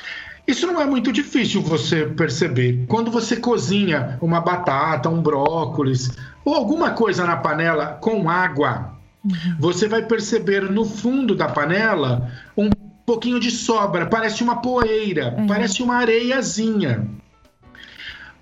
Isso 0.50 0.66
não 0.66 0.80
é 0.80 0.84
muito 0.84 1.12
difícil 1.12 1.62
você 1.62 2.06
perceber. 2.06 2.84
Quando 2.88 3.08
você 3.08 3.36
cozinha 3.36 4.18
uma 4.20 4.40
batata, 4.40 5.08
um 5.08 5.22
brócolis 5.22 6.10
ou 6.44 6.56
alguma 6.56 6.90
coisa 6.90 7.24
na 7.24 7.36
panela 7.36 7.98
com 8.00 8.28
água, 8.28 8.98
uhum. 9.24 9.56
você 9.60 9.86
vai 9.86 10.02
perceber 10.02 10.68
no 10.68 10.84
fundo 10.84 11.36
da 11.36 11.48
panela 11.48 12.32
um 12.56 12.68
pouquinho 13.06 13.38
de 13.38 13.52
sobra, 13.52 14.06
parece 14.06 14.42
uma 14.42 14.60
poeira, 14.60 15.36
uhum. 15.38 15.46
parece 15.46 15.84
uma 15.84 15.98
areiazinha. 15.98 17.06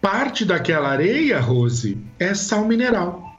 Parte 0.00 0.46
daquela 0.46 0.88
areia, 0.88 1.38
Rose, 1.38 1.98
é 2.18 2.32
sal 2.32 2.64
mineral. 2.64 3.36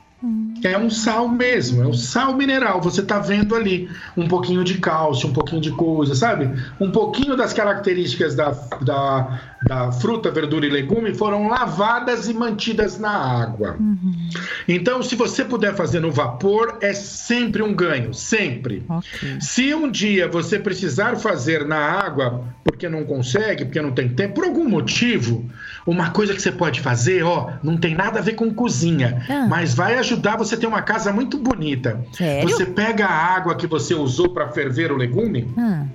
É 0.63 0.77
um 0.77 0.89
sal 0.89 1.27
mesmo, 1.27 1.83
é 1.83 1.87
um 1.87 1.93
sal 1.93 2.35
mineral. 2.35 2.81
Você 2.81 3.01
está 3.01 3.19
vendo 3.19 3.55
ali 3.55 3.89
um 4.15 4.27
pouquinho 4.27 4.63
de 4.63 4.77
cálcio, 4.77 5.29
um 5.29 5.33
pouquinho 5.33 5.61
de 5.61 5.71
coisa, 5.71 6.15
sabe? 6.15 6.49
Um 6.79 6.91
pouquinho 6.91 7.35
das 7.35 7.53
características 7.53 8.35
da, 8.35 8.51
da, 8.81 9.41
da 9.63 9.91
fruta, 9.91 10.31
verdura 10.31 10.65
e 10.65 10.69
legume 10.69 11.13
foram 11.13 11.47
lavadas 11.47 12.27
e 12.27 12.33
mantidas 12.33 12.99
na 12.99 13.11
água. 13.11 13.75
Uhum. 13.79 14.29
Então, 14.67 15.01
se 15.01 15.15
você 15.15 15.43
puder 15.43 15.75
fazer 15.75 15.99
no 15.99 16.11
vapor, 16.11 16.77
é 16.81 16.93
sempre 16.93 17.61
um 17.61 17.73
ganho, 17.73 18.13
sempre. 18.13 18.83
Okay. 18.89 19.41
Se 19.41 19.73
um 19.73 19.89
dia 19.89 20.27
você 20.27 20.59
precisar 20.59 21.17
fazer 21.17 21.65
na 21.65 21.77
água, 21.77 22.43
porque 22.63 22.87
não 22.87 23.03
consegue, 23.03 23.65
porque 23.65 23.81
não 23.81 23.91
tem 23.91 24.09
tempo, 24.09 24.35
por 24.35 24.45
algum 24.45 24.67
motivo, 24.67 25.49
uma 25.85 26.11
coisa 26.11 26.33
que 26.33 26.41
você 26.41 26.51
pode 26.51 26.81
fazer, 26.81 27.23
ó, 27.23 27.51
não 27.63 27.77
tem 27.77 27.95
nada 27.95 28.19
a 28.19 28.21
ver 28.21 28.33
com 28.33 28.53
cozinha, 28.53 29.23
ah. 29.29 29.47
mas 29.49 29.73
vai 29.73 29.97
ajudar 29.97 30.37
você 30.37 30.48
a 30.55 30.57
ter 30.57 30.67
uma 30.67 30.81
casa 30.81 31.11
muito 31.11 31.37
bonita. 31.37 32.03
Sério? 32.13 32.49
Você 32.49 32.65
pega 32.65 33.05
a 33.05 33.35
água 33.35 33.55
que 33.55 33.67
você 33.67 33.93
usou 33.93 34.29
para 34.29 34.49
ferver 34.49 34.91
o 34.91 34.97
legume, 34.97 35.53
ah. 35.57 35.85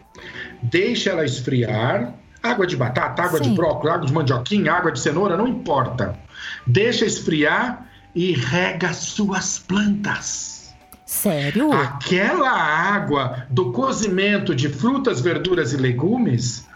deixa 0.62 1.10
ela 1.10 1.24
esfriar, 1.24 2.14
água 2.42 2.66
de 2.66 2.76
batata, 2.76 3.22
água 3.22 3.42
Sim. 3.42 3.50
de 3.50 3.56
brócolis, 3.56 3.94
água 3.94 4.06
de 4.06 4.12
mandioquinha, 4.12 4.72
água 4.72 4.92
de 4.92 5.00
cenoura, 5.00 5.36
não 5.36 5.48
importa. 5.48 6.18
Deixa 6.66 7.04
esfriar 7.04 7.86
e 8.14 8.32
rega 8.32 8.92
suas 8.92 9.58
plantas. 9.58 10.74
Sério? 11.04 11.72
Aquela 11.72 12.50
água 12.50 13.46
do 13.50 13.72
cozimento 13.72 14.54
de 14.54 14.68
frutas, 14.68 15.20
verduras 15.20 15.72
e 15.72 15.76
legumes 15.76 16.66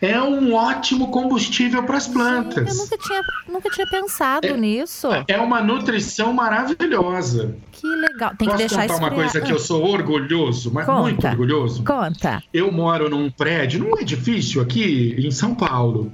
é 0.00 0.20
um 0.20 0.54
ótimo 0.54 1.08
combustível 1.10 1.82
para 1.82 1.98
as 1.98 2.08
plantas. 2.08 2.72
Sim, 2.72 2.78
eu 2.78 2.84
nunca 2.84 2.98
tinha, 2.98 3.22
nunca 3.48 3.70
tinha 3.70 3.86
pensado 3.86 4.46
é, 4.46 4.56
nisso. 4.56 5.08
É 5.28 5.38
uma 5.38 5.60
nutrição 5.60 6.32
maravilhosa. 6.32 7.54
Que 7.70 7.86
legal. 7.86 8.34
Tem 8.36 8.48
Posso 8.48 8.62
que 8.62 8.68
deixar 8.68 8.88
contar 8.88 8.96
uma 8.96 9.10
coisa 9.10 9.40
que 9.40 9.52
eu 9.52 9.58
sou 9.58 9.84
orgulhoso, 9.86 10.72
mas 10.72 10.86
Conta. 10.86 11.02
muito 11.02 11.26
orgulhoso? 11.26 11.84
Conta. 11.84 12.42
Eu 12.52 12.72
moro 12.72 13.10
num 13.10 13.30
prédio, 13.30 13.80
num 13.80 13.98
edifício 13.98 14.62
aqui 14.62 15.14
em 15.18 15.30
São 15.30 15.54
Paulo. 15.54 16.10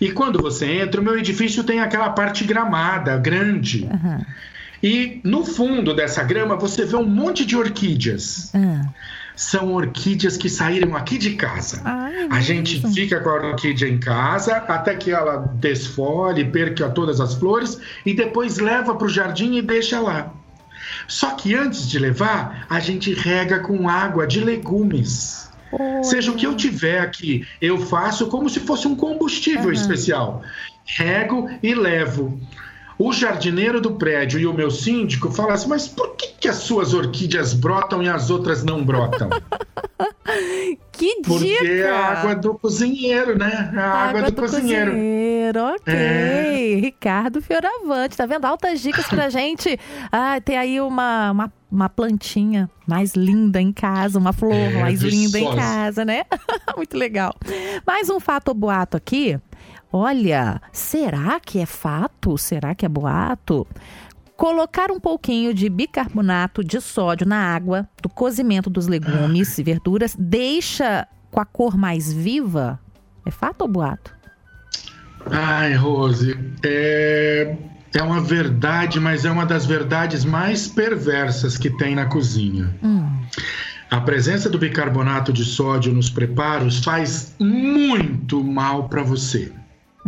E 0.00 0.10
quando 0.10 0.42
você 0.42 0.66
entra, 0.66 1.00
o 1.00 1.04
meu 1.04 1.16
edifício 1.16 1.62
tem 1.62 1.78
aquela 1.78 2.10
parte 2.10 2.42
gramada, 2.42 3.16
grande. 3.16 3.84
Uhum. 3.84 4.24
E 4.82 5.20
no 5.22 5.44
fundo 5.44 5.94
dessa 5.94 6.24
grama 6.24 6.56
você 6.56 6.84
vê 6.84 6.96
um 6.96 7.06
monte 7.06 7.44
de 7.44 7.56
orquídeas. 7.56 8.50
Uhum 8.52 8.82
são 9.38 9.72
orquídeas 9.72 10.36
que 10.36 10.48
saíram 10.48 10.96
aqui 10.96 11.16
de 11.16 11.36
casa. 11.36 11.80
Ai, 11.84 12.26
a 12.28 12.40
gente 12.40 12.82
fica 12.92 13.20
com 13.20 13.30
a 13.30 13.34
orquídea 13.34 13.88
em 13.88 13.96
casa 13.96 14.56
até 14.56 14.96
que 14.96 15.12
ela 15.12 15.48
desfolhe, 15.54 16.44
perca 16.44 16.90
todas 16.90 17.20
as 17.20 17.34
flores 17.34 17.78
e 18.04 18.12
depois 18.12 18.58
leva 18.58 18.96
para 18.96 19.06
o 19.06 19.08
jardim 19.08 19.54
e 19.54 19.62
deixa 19.62 20.00
lá. 20.00 20.34
Só 21.06 21.36
que 21.36 21.54
antes 21.54 21.88
de 21.88 22.00
levar, 22.00 22.66
a 22.68 22.80
gente 22.80 23.14
rega 23.14 23.60
com 23.60 23.88
água 23.88 24.26
de 24.26 24.40
legumes. 24.40 25.48
Seja 26.02 26.32
o 26.32 26.34
que 26.34 26.44
eu 26.44 26.56
tiver 26.56 26.98
aqui, 26.98 27.46
eu 27.60 27.78
faço 27.78 28.26
como 28.26 28.50
se 28.50 28.58
fosse 28.58 28.88
um 28.88 28.96
combustível 28.96 29.66
uhum. 29.66 29.72
especial. 29.72 30.42
Rego 30.84 31.48
e 31.62 31.76
levo. 31.76 32.40
O 32.98 33.12
jardineiro 33.12 33.80
do 33.80 33.92
prédio 33.92 34.40
e 34.40 34.46
o 34.46 34.52
meu 34.52 34.70
síndico 34.70 35.30
falam 35.30 35.52
assim: 35.52 35.68
mas 35.68 35.86
por 35.86 36.16
que, 36.16 36.28
que 36.40 36.48
as 36.48 36.56
suas 36.56 36.92
orquídeas 36.92 37.54
brotam 37.54 38.02
e 38.02 38.08
as 38.08 38.28
outras 38.28 38.64
não 38.64 38.84
brotam? 38.84 39.30
que 40.92 41.20
dica! 41.20 41.28
Porque 41.28 41.68
é 41.68 41.90
a 41.90 42.06
água 42.06 42.34
do 42.34 42.54
cozinheiro, 42.54 43.38
né? 43.38 43.72
A 43.76 43.80
água, 43.80 44.08
água 44.08 44.22
do, 44.22 44.30
do, 44.32 44.42
cozinheiro. 44.42 44.90
cozinheiro. 44.90 45.60
Ok. 45.60 45.94
É. 45.94 46.48
Ricardo 46.80 47.40
Fioravante, 47.40 48.16
tá 48.16 48.26
vendo? 48.26 48.44
Altas 48.44 48.80
dicas 48.80 49.06
pra 49.06 49.28
gente. 49.30 49.78
Ah, 50.10 50.40
tem 50.40 50.56
aí 50.56 50.80
uma, 50.80 51.30
uma, 51.30 51.52
uma 51.70 51.88
plantinha 51.88 52.68
mais 52.86 53.14
linda 53.14 53.60
em 53.60 53.72
casa, 53.72 54.18
uma 54.18 54.32
flor 54.32 54.52
é, 54.52 54.80
mais 54.80 55.02
linda 55.02 55.38
em 55.38 55.54
casa, 55.54 56.04
né? 56.04 56.24
Muito 56.76 56.96
legal. 56.96 57.34
Mais 57.86 58.10
um 58.10 58.18
fato 58.18 58.48
ou 58.48 58.54
boato 58.54 58.96
aqui. 58.96 59.38
Olha, 59.92 60.60
será 60.72 61.40
que 61.40 61.58
é 61.58 61.66
fato? 61.66 62.36
Será 62.36 62.74
que 62.74 62.84
é 62.84 62.88
boato? 62.88 63.66
Colocar 64.36 64.90
um 64.90 65.00
pouquinho 65.00 65.52
de 65.54 65.68
bicarbonato 65.68 66.62
de 66.62 66.80
sódio 66.80 67.26
na 67.26 67.54
água 67.54 67.88
do 68.02 68.08
cozimento 68.08 68.68
dos 68.68 68.86
legumes 68.86 69.58
e 69.58 69.62
verduras 69.62 70.14
deixa 70.18 71.08
com 71.30 71.40
a 71.40 71.44
cor 71.44 71.76
mais 71.76 72.12
viva? 72.12 72.78
É 73.26 73.30
fato 73.30 73.62
ou 73.62 73.68
boato? 73.68 74.14
Ai, 75.30 75.74
Rose, 75.74 76.38
é, 76.62 77.56
é 77.94 78.02
uma 78.02 78.20
verdade, 78.20 79.00
mas 79.00 79.24
é 79.24 79.30
uma 79.30 79.44
das 79.44 79.66
verdades 79.66 80.24
mais 80.24 80.68
perversas 80.68 81.58
que 81.58 81.70
tem 81.70 81.94
na 81.94 82.06
cozinha. 82.06 82.74
Hum. 82.82 83.08
A 83.90 84.00
presença 84.00 84.50
do 84.50 84.58
bicarbonato 84.58 85.32
de 85.32 85.44
sódio 85.44 85.92
nos 85.92 86.10
preparos 86.10 86.84
faz 86.84 87.34
muito 87.40 88.44
mal 88.44 88.88
para 88.88 89.02
você. 89.02 89.50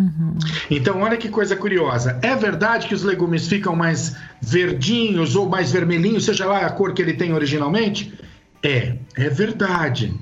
Uhum. 0.01 0.39
Então, 0.71 1.03
olha 1.03 1.19
que 1.19 1.29
coisa 1.29 1.55
curiosa. 1.55 2.19
É 2.23 2.35
verdade 2.35 2.89
que 2.89 2.95
os 2.95 3.03
legumes 3.03 3.47
ficam 3.47 3.77
mais 3.77 4.17
verdinhos 4.41 5.37
ou 5.37 5.47
mais 5.47 5.71
vermelhinhos, 5.71 6.25
seja 6.25 6.47
lá 6.47 6.65
a 6.65 6.71
cor 6.71 6.95
que 6.95 7.03
ele 7.03 7.13
tem 7.13 7.35
originalmente? 7.35 8.13
É, 8.63 8.97
é 9.15 9.29
verdade. 9.29 10.15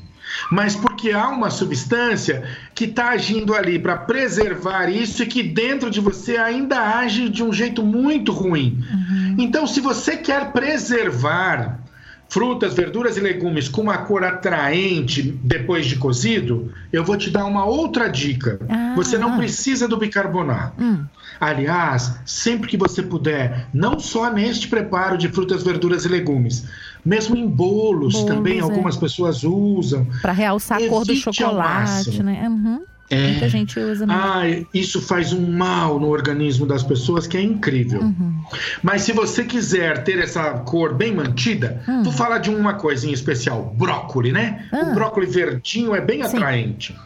Mas 0.51 0.75
porque 0.75 1.13
há 1.13 1.29
uma 1.29 1.49
substância 1.49 2.43
que 2.75 2.85
está 2.85 3.11
agindo 3.11 3.55
ali 3.55 3.79
para 3.79 3.97
preservar 3.97 4.89
isso 4.89 5.23
e 5.23 5.27
que 5.27 5.43
dentro 5.43 5.91
de 5.91 6.01
você 6.01 6.37
ainda 6.37 6.99
age 6.99 7.29
de 7.29 7.43
um 7.43 7.53
jeito 7.53 7.83
muito 7.83 8.33
ruim. 8.33 8.85
Uhum. 8.93 9.37
Então, 9.39 9.67
se 9.67 9.81
você 9.81 10.17
quer 10.17 10.53
preservar 10.53 11.81
frutas, 12.29 12.75
verduras 12.75 13.17
e 13.17 13.21
legumes 13.21 13.69
com 13.69 13.83
uma 13.83 13.99
cor 13.99 14.23
atraente 14.23 15.23
depois 15.43 15.87
de 15.87 15.97
cozido, 15.97 16.73
eu 16.93 17.03
vou 17.03 17.17
te 17.17 17.31
dar 17.31 17.47
uma 17.47 17.65
outra 17.65 18.09
dica. 18.09 18.61
Ah, 18.69 18.93
você 18.95 19.17
não 19.17 19.35
ah. 19.35 19.37
precisa 19.39 19.89
do 19.89 19.97
bicarbonato. 19.97 20.83
Hum. 20.83 21.05
Aliás, 21.41 22.19
sempre 22.27 22.69
que 22.69 22.77
você 22.77 23.03
puder, 23.03 23.69
não 23.73 23.99
só 23.99 24.31
neste 24.31 24.69
preparo 24.69 25.17
de 25.17 25.29
frutas, 25.29 25.63
verduras 25.63 26.05
e 26.05 26.09
legumes, 26.09 26.67
mesmo 27.05 27.37
em 27.37 27.47
bolos, 27.47 28.15
bolos 28.15 28.25
também, 28.25 28.59
é. 28.59 28.63
algumas 28.63 28.97
pessoas 28.97 29.45
usam. 29.45 30.07
Para 30.21 30.33
realçar 30.33 30.83
a 30.83 30.89
cor 30.89 31.05
do 31.05 31.15
chocolate, 31.15 32.23
né? 32.23 32.47
Uhum. 32.49 32.83
É. 33.11 33.29
Muita 33.29 33.49
gente 33.49 33.81
usa. 33.81 34.05
Ah, 34.09 34.43
isso 34.73 35.01
faz 35.01 35.33
um 35.33 35.51
mal 35.51 35.99
no 35.99 36.09
organismo 36.09 36.67
das 36.67 36.83
pessoas 36.83 37.27
que 37.27 37.37
é 37.37 37.43
incrível. 37.43 38.01
Uhum. 38.03 38.43
Mas 38.83 39.03
se 39.03 39.13
você 39.13 39.45
quiser 39.45 40.05
ter 40.05 40.19
essa 40.19 40.51
cor 40.61 40.95
bem 40.95 41.15
mantida, 41.15 41.83
uhum. 41.89 42.03
vou 42.03 42.13
falar 42.13 42.39
de 42.39 42.51
uma 42.51 42.75
coisinha 42.75 43.15
especial: 43.15 43.75
brócolis, 43.77 44.33
né? 44.33 44.69
Uhum. 44.73 44.79
O 44.79 44.91
ah. 44.91 44.95
brócolis 44.95 45.35
verdinho 45.35 45.95
é 45.95 46.01
bem 46.01 46.23
Sim. 46.23 46.37
atraente. 46.37 46.97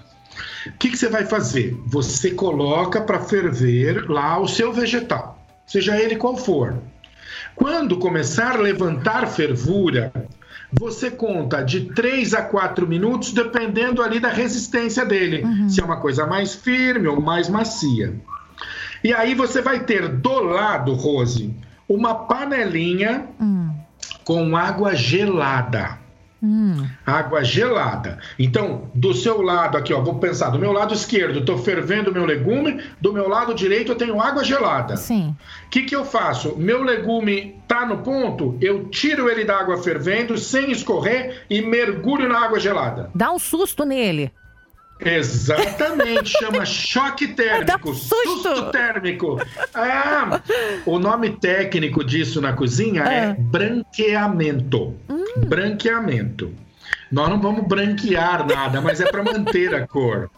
O 0.67 0.73
que, 0.79 0.91
que 0.91 0.97
você 0.97 1.09
vai 1.09 1.25
fazer? 1.25 1.77
Você 1.87 2.31
coloca 2.33 3.01
para 3.01 3.21
ferver 3.21 4.09
lá 4.09 4.39
o 4.39 4.49
seu 4.49 4.73
vegetal, 4.73 5.41
seja 5.67 5.97
ele 5.97 6.17
qual 6.17 6.37
for. 6.37 6.77
Quando 7.55 7.99
começar 7.99 8.57
a 8.57 8.61
levantar 8.61 9.27
fervura, 9.27 10.13
você 10.73 11.11
conta 11.11 11.63
de 11.63 11.93
3 11.93 12.35
a 12.35 12.43
4 12.43 12.87
minutos, 12.87 13.33
dependendo 13.33 14.03
ali 14.03 14.19
da 14.19 14.29
resistência 14.29 15.05
dele. 15.05 15.43
Uhum. 15.43 15.69
Se 15.69 15.81
é 15.81 15.85
uma 15.85 15.99
coisa 15.99 16.27
mais 16.27 16.55
firme 16.55 17.07
ou 17.09 17.21
mais 17.21 17.49
macia. 17.49 18.15
E 19.05 19.13
aí 19.13 19.35
você 19.35 19.61
vai 19.61 19.81
ter 19.81 20.09
do 20.09 20.41
lado, 20.41 20.95
Rose, 20.95 21.55
uma 21.89 22.15
panelinha 22.15 23.27
uhum. 23.39 23.75
com 24.25 24.57
água 24.57 24.95
gelada. 24.95 25.99
Hum. 26.43 26.89
Água 27.07 27.45
gelada. 27.45 28.19
Então, 28.37 28.91
do 28.93 29.15
seu 29.15 29.41
lado 29.41 29.79
aqui, 29.79 29.95
ó, 29.95 30.01
vou 30.01 30.17
pensar, 30.17 30.51
do 30.51 30.59
meu 30.59 30.73
lado 30.73 30.93
esquerdo, 30.93 31.39
estou 31.39 31.57
fervendo 31.57 32.13
meu 32.13 32.25
legume, 32.25 32.83
do 33.01 33.13
meu 33.13 33.29
lado 33.29 33.55
direito 33.55 33.93
eu 33.93 33.97
tenho 33.97 34.21
água 34.21 34.43
gelada. 34.43 34.97
Sim. 34.97 35.37
O 35.67 35.71
que, 35.71 35.83
que 35.83 35.95
eu 35.95 36.05
faço? 36.05 36.57
Meu 36.57 36.83
legume 36.83 37.63
tá 37.69 37.87
no 37.87 37.99
ponto, 37.99 38.59
eu 38.61 38.89
tiro 38.89 39.31
ele 39.31 39.45
da 39.45 39.59
água 39.59 39.81
fervendo 39.81 40.37
sem 40.37 40.73
escorrer 40.73 41.45
e 41.49 41.63
mergulho 41.63 42.29
na 42.29 42.45
água 42.45 42.59
gelada. 42.59 43.09
Dá 43.15 43.31
um 43.31 43.39
susto 43.39 43.85
nele. 43.85 44.33
Exatamente, 45.05 46.31
chama 46.31 46.65
choque 46.67 47.29
térmico, 47.29 47.95
susto. 47.95 48.43
susto. 48.43 48.71
térmico. 48.71 49.39
Ah, 49.75 50.41
o 50.87 50.99
nome 50.99 51.31
técnico 51.31 52.05
disso 52.05 52.41
na 52.41 52.53
cozinha 52.53 53.03
é, 53.03 53.31
é 53.31 53.35
branqueamento. 53.35 54.95
Hum. 55.09 55.22
Branqueamento. 55.37 56.53
Nós 57.11 57.29
não 57.29 57.41
vamos 57.41 57.67
branquear 57.67 58.47
nada, 58.47 58.81
mas 58.81 59.01
é 59.01 59.11
para 59.11 59.23
manter 59.23 59.75
a 59.75 59.87
cor. 59.87 60.31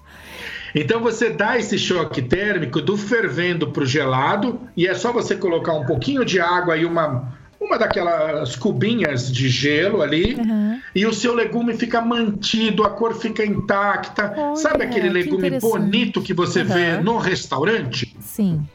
Então 0.75 1.01
você 1.01 1.31
dá 1.31 1.57
esse 1.57 1.79
choque 1.79 2.21
térmico 2.21 2.81
do 2.81 2.97
fervendo 2.97 3.71
para 3.71 3.85
o 3.85 3.87
gelado 3.87 4.61
e 4.77 4.89
é 4.89 4.95
só 4.95 5.13
você 5.13 5.37
colocar 5.37 5.73
um 5.73 5.87
pouquinho 5.87 6.25
de 6.25 6.41
água 6.41 6.77
e 6.77 6.85
uma 6.85 7.33
uma 7.61 7.79
daquelas 7.79 8.57
cubinhas 8.57 9.33
de 9.33 9.49
gelo 9.49 10.03
ali 10.03 10.35
uhum. 10.35 10.79
e 10.95 11.07
o 11.07 11.15
seu 11.15 11.35
legume 11.35 11.75
fica 11.75 12.01
mantido, 12.01 12.85
a 12.85 12.91
cor 12.91 13.15
fica 13.15 13.45
intacta. 13.45 14.35
Olha, 14.37 14.57
Sabe 14.57 14.85
aquele 14.85 15.09
legume 15.09 15.59
bonito 15.59 16.21
que 16.21 16.35
você 16.35 16.61
uhum. 16.61 16.67
vê 16.67 16.97
no 16.99 17.17
restaurante? 17.17 18.15
Sim. 18.21 18.67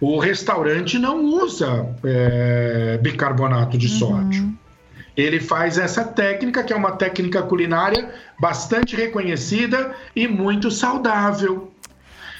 O 0.00 0.18
restaurante 0.20 0.98
não 0.98 1.24
usa 1.24 1.88
é, 2.04 2.98
bicarbonato 3.02 3.76
de 3.76 3.88
uhum. 3.88 3.98
sódio. 3.98 4.54
Ele 5.18 5.40
faz 5.40 5.78
essa 5.78 6.04
técnica, 6.04 6.62
que 6.62 6.72
é 6.72 6.76
uma 6.76 6.92
técnica 6.92 7.42
culinária 7.42 8.14
bastante 8.38 8.94
reconhecida 8.94 9.92
e 10.14 10.28
muito 10.28 10.70
saudável. 10.70 11.72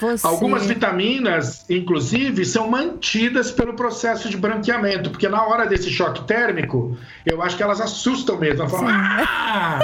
Você... 0.00 0.26
Algumas 0.26 0.66
vitaminas, 0.66 1.64
inclusive, 1.68 2.44
são 2.44 2.68
mantidas 2.68 3.50
pelo 3.50 3.74
processo 3.74 4.28
de 4.28 4.36
branqueamento, 4.36 5.10
porque 5.10 5.28
na 5.28 5.44
hora 5.44 5.66
desse 5.66 5.90
choque 5.90 6.24
térmico, 6.24 6.96
eu 7.26 7.42
acho 7.42 7.56
que 7.56 7.62
elas 7.62 7.80
assustam 7.80 8.38
mesmo. 8.38 8.60
Elas 8.60 8.70
falam, 8.70 8.88
ah! 8.90 9.80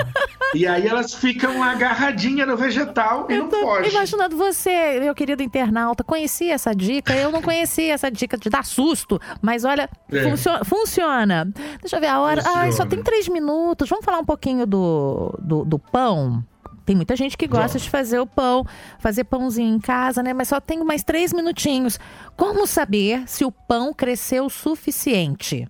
e 0.55 0.67
aí 0.67 0.87
elas 0.87 1.15
ficam 1.15 1.63
agarradinhas 1.63 2.47
no 2.47 2.57
vegetal 2.57 3.27
e 3.29 3.35
eu 3.35 3.39
não 3.41 3.49
pode. 3.49 3.91
Imaginando 3.91 4.37
você, 4.37 5.01
meu 5.01 5.15
querido 5.15 5.43
internauta, 5.43 6.05
conhecia 6.05 6.55
essa 6.55 6.73
dica? 6.73 7.15
Eu 7.15 7.33
não 7.33 7.43
conhecia 7.43 7.93
essa 7.93 8.11
dica 8.11 8.39
de 8.39 8.49
dar 8.49 8.65
susto, 8.65 9.21
mas 9.43 9.65
olha, 9.65 9.91
é. 10.13 10.23
funciona, 10.23 10.65
funciona. 10.65 11.53
Deixa 11.81 11.97
eu 11.97 12.01
ver 12.01 12.07
a 12.07 12.21
hora. 12.21 12.43
Ah, 12.47 12.71
só 12.71 12.87
tem 12.87 13.03
três 13.03 13.29
minutos. 13.29 13.89
Vamos 13.89 14.05
falar 14.05 14.19
um 14.19 14.25
pouquinho 14.25 14.65
do, 14.65 15.35
do, 15.41 15.65
do 15.65 15.79
pão? 15.79 16.45
Tem 16.85 16.95
muita 16.95 17.17
gente 17.17 17.37
que 17.37 17.47
gosta 17.47 17.79
de 17.79 17.89
fazer 17.89 18.19
o 18.19 18.27
pão, 18.27 18.67
fazer 18.99 19.25
pãozinho 19.25 19.75
em 19.75 19.81
casa, 19.81 20.23
né? 20.23 20.33
Mas 20.33 20.49
só 20.49 20.61
tenho 20.61 20.85
mais 20.85 21.03
três 21.03 21.33
minutinhos. 21.33 21.99
Como 22.37 22.67
saber 22.67 23.23
se 23.27 23.45
o 23.45 23.51
pão 23.51 23.93
cresceu 23.95 24.47
o 24.47 24.51
suficiente? 24.51 25.67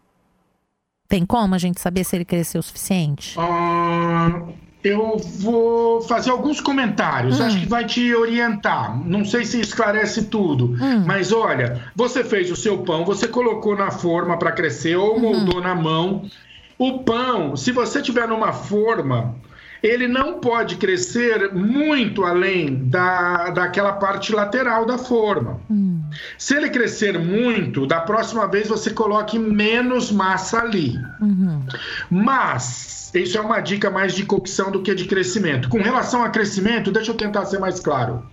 Tem 1.09 1.25
como 1.25 1.55
a 1.55 1.59
gente 1.59 1.81
saber 1.81 2.05
se 2.05 2.17
ele 2.17 2.25
cresceu 2.25 2.59
o 2.59 2.63
suficiente? 2.63 3.39
Uh, 3.39 4.53
eu 4.83 5.17
vou 5.39 6.03
fazer 6.03 6.31
alguns 6.31 6.61
comentários, 6.61 7.39
hum. 7.39 7.45
acho 7.45 7.61
que 7.61 7.67
vai 7.67 7.85
te 7.87 8.15
orientar. 8.15 8.99
Não 9.07 9.25
sei 9.25 9.45
se 9.45 9.61
esclarece 9.61 10.25
tudo, 10.25 10.77
hum. 10.81 11.05
mas 11.07 11.33
olha, 11.33 11.83
você 11.95 12.25
fez 12.25 12.51
o 12.51 12.57
seu 12.57 12.79
pão, 12.79 13.05
você 13.05 13.29
colocou 13.29 13.77
na 13.77 13.91
forma 13.91 14.37
para 14.37 14.53
crescer 14.53 14.97
ou 14.97 15.15
uhum. 15.15 15.21
moldou 15.21 15.61
na 15.61 15.75
mão. 15.75 16.29
O 16.77 16.99
pão, 17.05 17.57
se 17.57 17.71
você 17.71 18.03
tiver 18.03 18.27
numa 18.27 18.53
forma 18.53 19.37
ele 19.85 20.09
não 20.09 20.41
pode 20.41 20.77
crescer 20.77 21.53
muito 21.53 22.25
além 22.25 22.89
da, 22.89 23.51
daquela 23.51 23.93
parte 23.93 24.33
lateral 24.33 24.87
da 24.87 24.97
forma. 24.97 25.61
Hum. 25.71 26.01
Se 26.39 26.57
ele 26.57 26.71
crescer 26.71 27.19
muito, 27.19 27.87
da 27.87 28.01
próxima 28.01 28.49
vez 28.49 28.67
você 28.67 28.91
coloque 28.91 29.39
menos 29.39 30.11
massa 30.11 30.61
ali. 30.61 30.99
Uhum. 31.21 31.67
Mas, 32.11 33.11
isso 33.15 33.37
é 33.37 33.41
uma 33.43 33.61
dica 33.61 33.91
mais 33.91 34.15
de 34.15 34.25
cocção 34.25 34.71
do 34.71 34.81
que 34.81 34.95
de 34.95 35.05
crescimento. 35.05 35.69
Com 35.69 35.83
relação 35.83 36.25
a 36.25 36.31
crescimento, 36.31 36.91
deixa 36.91 37.11
eu 37.11 37.17
tentar 37.17 37.45
ser 37.45 37.59
mais 37.59 37.79
claro. 37.79 38.25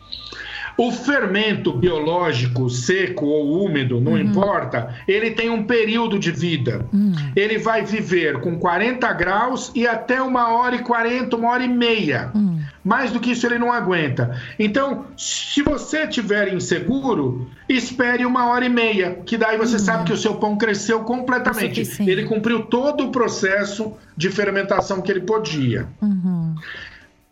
O 0.81 0.91
fermento 0.91 1.71
biológico, 1.73 2.67
seco 2.67 3.27
ou 3.27 3.63
úmido, 3.63 4.01
não 4.01 4.13
uhum. 4.13 4.17
importa, 4.17 4.95
ele 5.07 5.29
tem 5.29 5.47
um 5.47 5.63
período 5.63 6.17
de 6.17 6.31
vida. 6.31 6.87
Uhum. 6.91 7.13
Ele 7.35 7.59
vai 7.59 7.85
viver 7.85 8.39
com 8.39 8.57
40 8.57 9.13
graus 9.13 9.71
e 9.75 9.85
até 9.85 10.19
uma 10.19 10.55
hora 10.55 10.75
e 10.75 10.79
40, 10.79 11.35
uma 11.35 11.51
hora 11.51 11.63
e 11.63 11.67
meia. 11.67 12.31
Uhum. 12.33 12.59
Mais 12.83 13.11
do 13.11 13.19
que 13.19 13.29
isso 13.29 13.45
ele 13.45 13.59
não 13.59 13.71
aguenta. 13.71 14.41
Então, 14.57 15.05
se 15.15 15.61
você 15.61 16.07
tiver 16.07 16.51
inseguro, 16.51 17.47
espere 17.69 18.25
uma 18.25 18.47
hora 18.47 18.65
e 18.65 18.69
meia, 18.69 19.19
que 19.23 19.37
daí 19.37 19.59
você 19.59 19.73
uhum. 19.73 19.79
sabe 19.79 20.05
que 20.05 20.13
o 20.13 20.17
seu 20.17 20.33
pão 20.33 20.57
cresceu 20.57 21.01
completamente. 21.01 21.87
Ele 21.99 22.23
cumpriu 22.23 22.63
todo 22.63 23.03
o 23.03 23.11
processo 23.11 23.93
de 24.17 24.31
fermentação 24.31 24.99
que 24.99 25.11
ele 25.11 25.21
podia. 25.21 25.87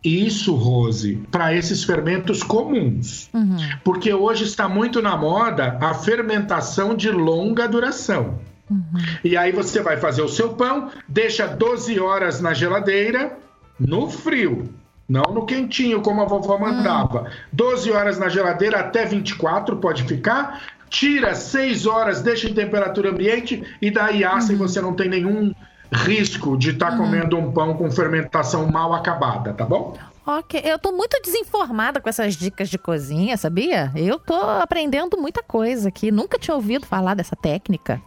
Isso, 0.04 0.56
Rose, 0.56 1.22
para 1.30 1.54
esses 1.54 1.84
fermentos 1.84 2.42
comuns. 2.42 3.30
Uhum. 3.34 3.58
Porque 3.84 4.14
hoje 4.14 4.46
está 4.46 4.68
muito 4.68 5.02
na 5.02 5.18
moda 5.18 5.78
a 5.82 5.94
fermentação 5.94 6.96
de 6.96 7.12
longa 7.12 7.68
duração. 7.68 8.40
Uhum. 8.70 9.02
E 9.24 9.36
aí 9.36 9.52
você 9.52 9.82
vai 9.82 9.98
fazer 9.98 10.22
o 10.22 10.30
seu 10.30 10.54
pão, 10.54 10.90
deixa 11.08 11.48
12 11.48 12.00
horas 12.00 12.40
na 12.40 12.54
geladeira, 12.54 13.38
no 13.80 14.10
frio. 14.10 14.70
Não 15.08 15.34
no 15.34 15.46
quentinho, 15.46 16.02
como 16.02 16.22
a 16.22 16.26
vovó 16.26 16.58
mandava. 16.58 17.22
Uhum. 17.22 17.28
12 17.52 17.92
horas 17.92 18.20
na 18.20 18.30
geladeira, 18.30 18.80
até 18.80 19.06
24 19.06 19.78
pode 19.78 20.04
ficar. 20.04 20.62
Tira 20.90 21.36
6 21.36 21.86
horas, 21.88 22.22
deixa 22.22 22.50
em 22.50 22.54
temperatura 22.54 23.10
ambiente 23.10 23.64
e 23.82 23.92
daí 23.92 24.24
assa 24.24 24.54
e 24.54 24.56
uhum. 24.56 24.62
você 24.62 24.80
não 24.80 24.94
tem 24.94 25.10
nenhum 25.10 25.54
risco 25.92 26.58
de 26.58 26.72
estar 26.72 26.88
tá 26.88 26.92
uhum. 26.94 26.98
comendo 26.98 27.38
um 27.38 27.52
pão 27.52 27.76
com 27.76 27.90
fermentação 27.92 28.68
mal 28.68 28.94
acabada, 28.94 29.54
tá 29.54 29.66
bom? 29.66 29.98
Ok, 30.26 30.62
eu 30.64 30.78
tô 30.78 30.92
muito 30.92 31.20
desinformada 31.24 32.00
com 32.00 32.08
essas 32.08 32.36
dicas 32.36 32.70
de 32.70 32.78
cozinha, 32.78 33.36
sabia? 33.36 33.92
Eu 33.96 34.20
tô 34.20 34.36
aprendendo 34.36 35.18
muita 35.18 35.42
coisa 35.42 35.90
aqui. 35.90 36.12
Nunca 36.12 36.38
tinha 36.38 36.54
ouvido 36.54 36.86
falar 36.86 37.16
dessa 37.16 37.36
técnica. 37.36 38.00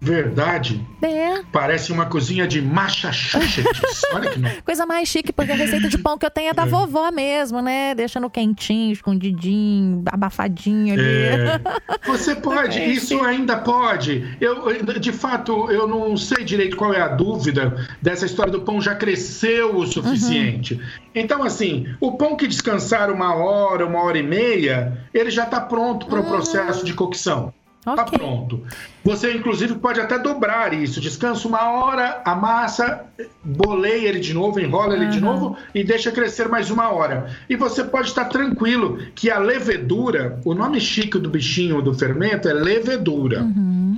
Verdade. 0.00 0.86
É. 1.02 1.42
Parece 1.50 1.90
uma 1.90 2.06
cozinha 2.06 2.46
de 2.46 2.60
Massachusetts. 2.60 4.02
Olha 4.12 4.30
que 4.30 4.38
nome. 4.38 4.62
Coisa 4.62 4.84
mais 4.84 5.08
chique, 5.08 5.32
porque 5.32 5.52
a 5.52 5.54
receita 5.54 5.88
de 5.88 5.98
pão 5.98 6.18
que 6.18 6.26
eu 6.26 6.30
tenho 6.30 6.50
é 6.50 6.54
da 6.54 6.64
é. 6.64 6.66
vovó 6.66 7.10
mesmo, 7.10 7.62
né? 7.62 7.94
Deixa 7.94 8.20
no 8.20 8.28
quentinho, 8.28 8.92
escondidinho, 8.92 10.02
abafadinho 10.06 10.94
ali. 10.94 11.02
É. 11.02 11.60
Você 12.06 12.34
pode, 12.34 12.78
é. 12.78 12.88
isso 12.88 13.20
ainda 13.22 13.56
pode. 13.56 14.36
Eu, 14.40 14.82
de 15.00 15.12
fato, 15.12 15.70
eu 15.70 15.88
não 15.88 16.16
sei 16.16 16.44
direito 16.44 16.76
qual 16.76 16.92
é 16.92 17.00
a 17.00 17.08
dúvida 17.08 17.88
dessa 18.00 18.26
história 18.26 18.52
do 18.52 18.60
pão 18.60 18.80
já 18.80 18.94
cresceu 18.94 19.76
o 19.76 19.86
suficiente. 19.86 20.74
Uhum. 20.74 20.80
Então, 21.14 21.42
assim, 21.42 21.86
o 21.98 22.12
pão 22.12 22.36
que 22.36 22.46
descansar 22.46 23.10
uma 23.10 23.34
hora, 23.34 23.86
uma 23.86 24.02
hora 24.02 24.18
e 24.18 24.22
meia, 24.22 24.98
ele 25.14 25.30
já 25.30 25.44
está 25.44 25.60
pronto 25.60 26.06
para 26.06 26.20
o 26.20 26.22
uhum. 26.22 26.28
processo 26.28 26.84
de 26.84 26.92
cocção. 26.92 27.52
Tá 27.94 28.02
okay. 28.02 28.18
Pronto. 28.18 28.64
Você, 29.04 29.32
inclusive, 29.32 29.76
pode 29.76 30.00
até 30.00 30.18
dobrar 30.18 30.74
isso. 30.74 31.00
Descansa 31.00 31.46
uma 31.46 31.70
hora, 31.70 32.20
amassa, 32.24 33.04
boleia 33.44 34.08
ele 34.08 34.18
de 34.18 34.34
novo, 34.34 34.58
enrola 34.58 34.94
ele 34.94 35.04
uhum. 35.04 35.10
de 35.12 35.20
novo 35.20 35.56
e 35.72 35.84
deixa 35.84 36.10
crescer 36.10 36.48
mais 36.48 36.68
uma 36.68 36.90
hora. 36.90 37.30
E 37.48 37.54
você 37.54 37.84
pode 37.84 38.08
estar 38.08 38.24
tranquilo 38.24 38.98
que 39.14 39.30
a 39.30 39.38
levedura, 39.38 40.40
o 40.44 40.52
nome 40.52 40.80
chique 40.80 41.16
do 41.16 41.30
bichinho 41.30 41.80
do 41.80 41.94
fermento 41.94 42.48
é 42.48 42.52
levedura. 42.52 43.42
Uhum. 43.42 43.96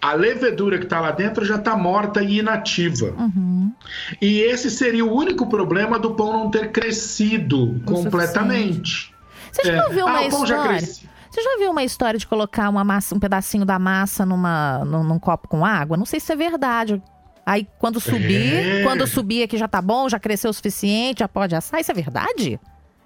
A 0.00 0.12
levedura 0.12 0.78
que 0.78 0.84
está 0.84 1.00
lá 1.00 1.10
dentro 1.10 1.44
já 1.44 1.56
está 1.56 1.76
morta 1.76 2.22
e 2.22 2.38
inativa. 2.38 3.14
Uhum. 3.18 3.72
E 4.22 4.42
esse 4.42 4.70
seria 4.70 5.04
o 5.04 5.12
único 5.12 5.48
problema 5.48 5.98
do 5.98 6.12
pão 6.14 6.32
não 6.32 6.50
ter 6.50 6.70
crescido 6.70 7.70
o 7.70 7.80
completamente. 7.80 9.12
Você 9.50 9.64
já 9.64 9.72
é. 9.72 9.84
ouviu 9.86 10.06
uma 10.06 10.18
ah, 10.18 10.26
história? 10.28 10.78
Você 11.34 11.42
já 11.42 11.58
viu 11.58 11.72
uma 11.72 11.82
história 11.82 12.16
de 12.16 12.28
colocar 12.28 12.68
uma 12.68 12.84
massa, 12.84 13.12
um 13.12 13.18
pedacinho 13.18 13.64
da 13.64 13.76
massa 13.76 14.24
numa, 14.24 14.84
num, 14.84 15.02
num 15.02 15.18
copo 15.18 15.48
com 15.48 15.64
água? 15.64 15.96
Não 15.96 16.06
sei 16.06 16.20
se 16.20 16.32
é 16.32 16.36
verdade. 16.36 17.02
Aí 17.44 17.66
quando 17.76 17.98
subir, 17.98 18.54
é. 18.54 18.82
quando 18.84 19.04
subir 19.04 19.42
aqui 19.42 19.58
já 19.58 19.66
tá 19.66 19.82
bom, 19.82 20.08
já 20.08 20.20
cresceu 20.20 20.50
o 20.50 20.54
suficiente, 20.54 21.18
já 21.18 21.28
pode 21.28 21.56
assar. 21.56 21.80
Isso 21.80 21.90
é 21.90 21.94
verdade? 21.94 22.60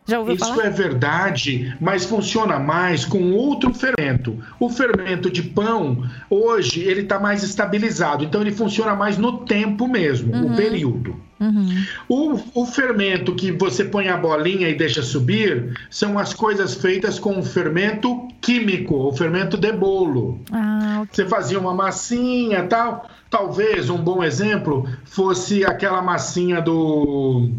Já 0.07 0.19
ouviu 0.19 0.35
Isso 0.35 0.45
falar? 0.45 0.67
é 0.67 0.71
verdade, 0.71 1.75
mas 1.81 2.05
funciona 2.05 2.59
mais 2.59 3.07
com 3.07 3.33
outro 3.33 3.73
fermento. 3.73 4.39
O 4.61 4.69
fermento 4.69 5.31
de 5.31 5.43
pão, 5.43 6.07
hoje, 6.29 6.83
ele 6.83 7.01
está 7.03 7.19
mais 7.19 7.43
estabilizado, 7.43 8.25
então 8.25 8.43
ele 8.43 8.53
funciona 8.53 8.95
mais 8.95 9.17
no 9.17 9.39
tempo 9.47 9.89
mesmo, 9.89 10.35
uhum. 10.35 10.53
o 10.53 10.57
período. 10.57 11.19
Uhum. 11.41 11.85
O, 12.09 12.63
o, 12.63 12.67
fermento 12.67 13.35
que 13.35 13.53
você 13.53 13.85
põe 13.85 14.09
a 14.09 14.17
bolinha 14.17 14.69
e 14.69 14.75
deixa 14.75 15.03
subir 15.03 15.79
são 15.89 16.19
as 16.19 16.35
coisas 16.35 16.75
feitas 16.75 17.19
com 17.19 17.39
o 17.39 17.43
fermento 17.45 18.27
químico, 18.41 18.95
o 18.95 19.13
fermento 19.13 19.57
de 19.57 19.73
bolo. 19.73 20.41
Ah, 20.51 21.01
okay. 21.03 21.09
Você 21.13 21.27
fazia 21.27 21.59
uma 21.59 21.73
massinha 21.75 22.65
tal. 22.65 23.09
Talvez 23.31 23.89
um 23.89 23.99
bom 23.99 24.25
exemplo 24.25 24.89
fosse 25.05 25.65
aquela 25.65 26.03
massinha 26.03 26.61
do. 26.61 27.51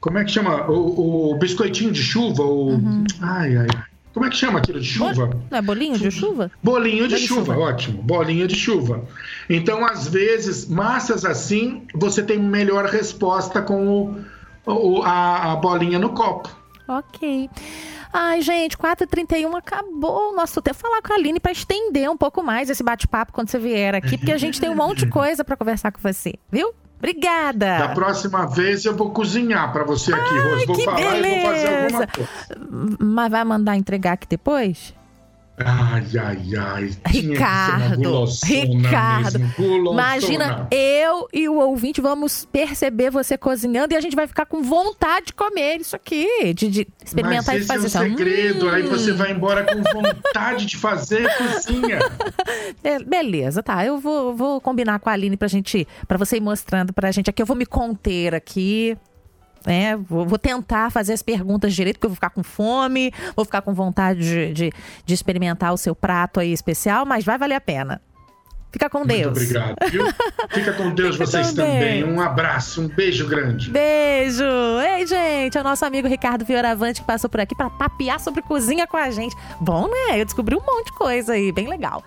Como 0.00 0.18
é 0.18 0.24
que 0.24 0.30
chama? 0.30 0.70
O, 0.70 1.32
o 1.32 1.38
biscoitinho 1.38 1.92
de 1.92 2.02
chuva. 2.02 2.42
O... 2.42 2.70
Uhum. 2.70 3.04
Ai, 3.22 3.56
ai. 3.56 3.66
Como 4.16 4.24
é 4.24 4.30
que 4.30 4.36
chama 4.36 4.60
aquilo 4.60 4.80
de 4.80 4.88
chuva? 4.88 5.38
Não 5.50 5.58
é 5.58 5.60
bolinho 5.60 5.98
de 5.98 6.10
chuva? 6.10 6.50
Bolinho 6.62 7.06
de 7.06 7.18
chuva, 7.18 7.52
chuva, 7.52 7.58
ótimo. 7.58 8.02
Bolinho 8.02 8.48
de 8.48 8.56
chuva. 8.56 9.04
Então, 9.46 9.84
às 9.84 10.08
vezes, 10.08 10.66
massas 10.66 11.22
assim, 11.26 11.82
você 11.94 12.22
tem 12.22 12.38
melhor 12.38 12.86
resposta 12.86 13.60
com 13.60 14.16
o, 14.64 14.72
o 14.72 15.02
a, 15.02 15.52
a 15.52 15.56
bolinha 15.56 15.98
no 15.98 16.14
copo. 16.14 16.48
Ok. 16.88 17.50
Ai, 18.10 18.40
gente, 18.40 18.78
4h31 18.78 19.54
acabou 19.54 20.32
o 20.32 20.34
nosso 20.34 20.62
tempo. 20.62 20.78
Falar 20.78 21.02
com 21.02 21.12
a 21.12 21.16
Aline 21.16 21.38
para 21.38 21.52
estender 21.52 22.10
um 22.10 22.16
pouco 22.16 22.42
mais 22.42 22.70
esse 22.70 22.82
bate-papo 22.82 23.34
quando 23.34 23.50
você 23.50 23.58
vier 23.58 23.94
aqui, 23.94 24.16
porque 24.16 24.32
a 24.32 24.38
gente 24.38 24.58
tem 24.58 24.70
um 24.70 24.76
monte 24.76 25.00
de 25.00 25.08
coisa 25.08 25.44
para 25.44 25.58
conversar 25.58 25.92
com 25.92 26.00
você, 26.00 26.32
viu? 26.50 26.72
Obrigada. 26.98 27.78
Da 27.78 27.88
próxima 27.88 28.46
vez 28.46 28.84
eu 28.84 28.96
vou 28.96 29.10
cozinhar 29.10 29.72
para 29.72 29.84
você 29.84 30.12
aqui, 30.12 30.34
Ai, 30.34 30.50
Rose. 30.50 30.66
Vou 30.66 30.80
falar 30.80 30.96
beleza. 30.96 31.26
e 31.28 31.40
vou 31.40 31.50
fazer 31.50 31.68
alguma 31.84 32.06
coisa. 32.06 32.30
Mas 32.98 33.30
vai 33.30 33.44
mandar 33.44 33.76
entregar 33.76 34.12
aqui 34.12 34.26
depois? 34.28 34.94
Ai, 35.58 36.04
ai, 36.18 36.56
ai. 36.56 36.90
Ricardo, 37.06 38.26
Ricardo. 38.44 39.40
Imagina, 39.90 40.68
eu 40.70 41.26
e 41.32 41.48
o 41.48 41.54
ouvinte 41.54 41.98
vamos 42.00 42.44
perceber 42.44 43.10
você 43.10 43.38
cozinhando 43.38 43.94
e 43.94 43.96
a 43.96 44.00
gente 44.00 44.14
vai 44.14 44.26
ficar 44.26 44.44
com 44.44 44.62
vontade 44.62 45.26
de 45.26 45.32
comer 45.32 45.80
isso 45.80 45.96
aqui, 45.96 46.52
de, 46.52 46.68
de 46.68 46.88
experimentar 47.02 47.54
Mas 47.54 47.64
e 47.64 47.66
fazer. 47.66 47.86
Esse 47.86 47.96
é 47.96 48.00
um 48.00 48.04
segredo, 48.10 48.66
hum. 48.66 48.70
aí 48.70 48.82
você 48.82 49.12
vai 49.12 49.32
embora 49.32 49.64
com 49.64 49.82
vontade 49.82 50.66
de 50.66 50.76
fazer 50.76 51.26
cozinha. 51.38 52.00
Beleza, 53.06 53.62
tá. 53.62 53.84
Eu 53.84 53.98
vou, 53.98 54.36
vou 54.36 54.60
combinar 54.60 54.98
com 54.98 55.08
a 55.08 55.12
Aline 55.14 55.38
pra 55.38 55.48
gente, 55.48 55.88
pra 56.06 56.18
você 56.18 56.36
ir 56.36 56.40
mostrando 56.40 56.92
pra 56.92 57.10
gente 57.10 57.30
aqui. 57.30 57.40
Eu 57.40 57.46
vou 57.46 57.56
me 57.56 57.64
conter 57.64 58.34
aqui, 58.34 58.96
né? 59.66 59.96
Vou, 59.96 60.24
vou, 60.24 60.38
tentar 60.38 60.90
fazer 60.90 61.12
as 61.12 61.22
perguntas 61.22 61.74
direito, 61.74 61.96
porque 61.96 62.06
eu 62.06 62.10
vou 62.10 62.14
ficar 62.14 62.30
com 62.30 62.44
fome, 62.44 63.12
vou 63.34 63.44
ficar 63.44 63.60
com 63.62 63.74
vontade 63.74 64.20
de, 64.20 64.52
de, 64.52 64.72
de 65.04 65.14
experimentar 65.14 65.74
o 65.74 65.76
seu 65.76 65.94
prato 65.94 66.38
aí 66.38 66.52
especial, 66.52 67.04
mas 67.04 67.24
vai 67.24 67.36
valer 67.36 67.56
a 67.56 67.60
pena. 67.60 68.00
Fica 68.70 68.90
com 68.90 69.06
Deus. 69.06 69.38
Muito 69.38 69.40
obrigado. 69.40 69.76
Viu? 69.90 70.04
Fica 70.52 70.72
com 70.74 70.94
Deus 70.94 71.16
Fica 71.16 71.26
vocês 71.26 71.54
também. 71.54 72.04
Um 72.04 72.20
abraço, 72.20 72.82
um 72.82 72.88
beijo 72.88 73.26
grande. 73.26 73.70
Beijo. 73.70 74.44
Ei, 74.44 75.06
gente, 75.06 75.56
é 75.56 75.60
o 75.60 75.64
nosso 75.64 75.84
amigo 75.84 76.06
Ricardo 76.06 76.44
Fioravante 76.44 77.00
que 77.00 77.06
passou 77.06 77.30
por 77.30 77.40
aqui 77.40 77.56
para 77.56 77.70
papear 77.70 78.20
sobre 78.20 78.42
cozinha 78.42 78.86
com 78.86 78.98
a 78.98 79.10
gente. 79.10 79.34
Bom, 79.60 79.88
né? 79.88 80.20
Eu 80.20 80.24
descobri 80.26 80.54
um 80.54 80.60
monte 80.60 80.86
de 80.86 80.92
coisa 80.92 81.32
aí, 81.32 81.50
bem 81.52 81.68
legal. 81.68 82.04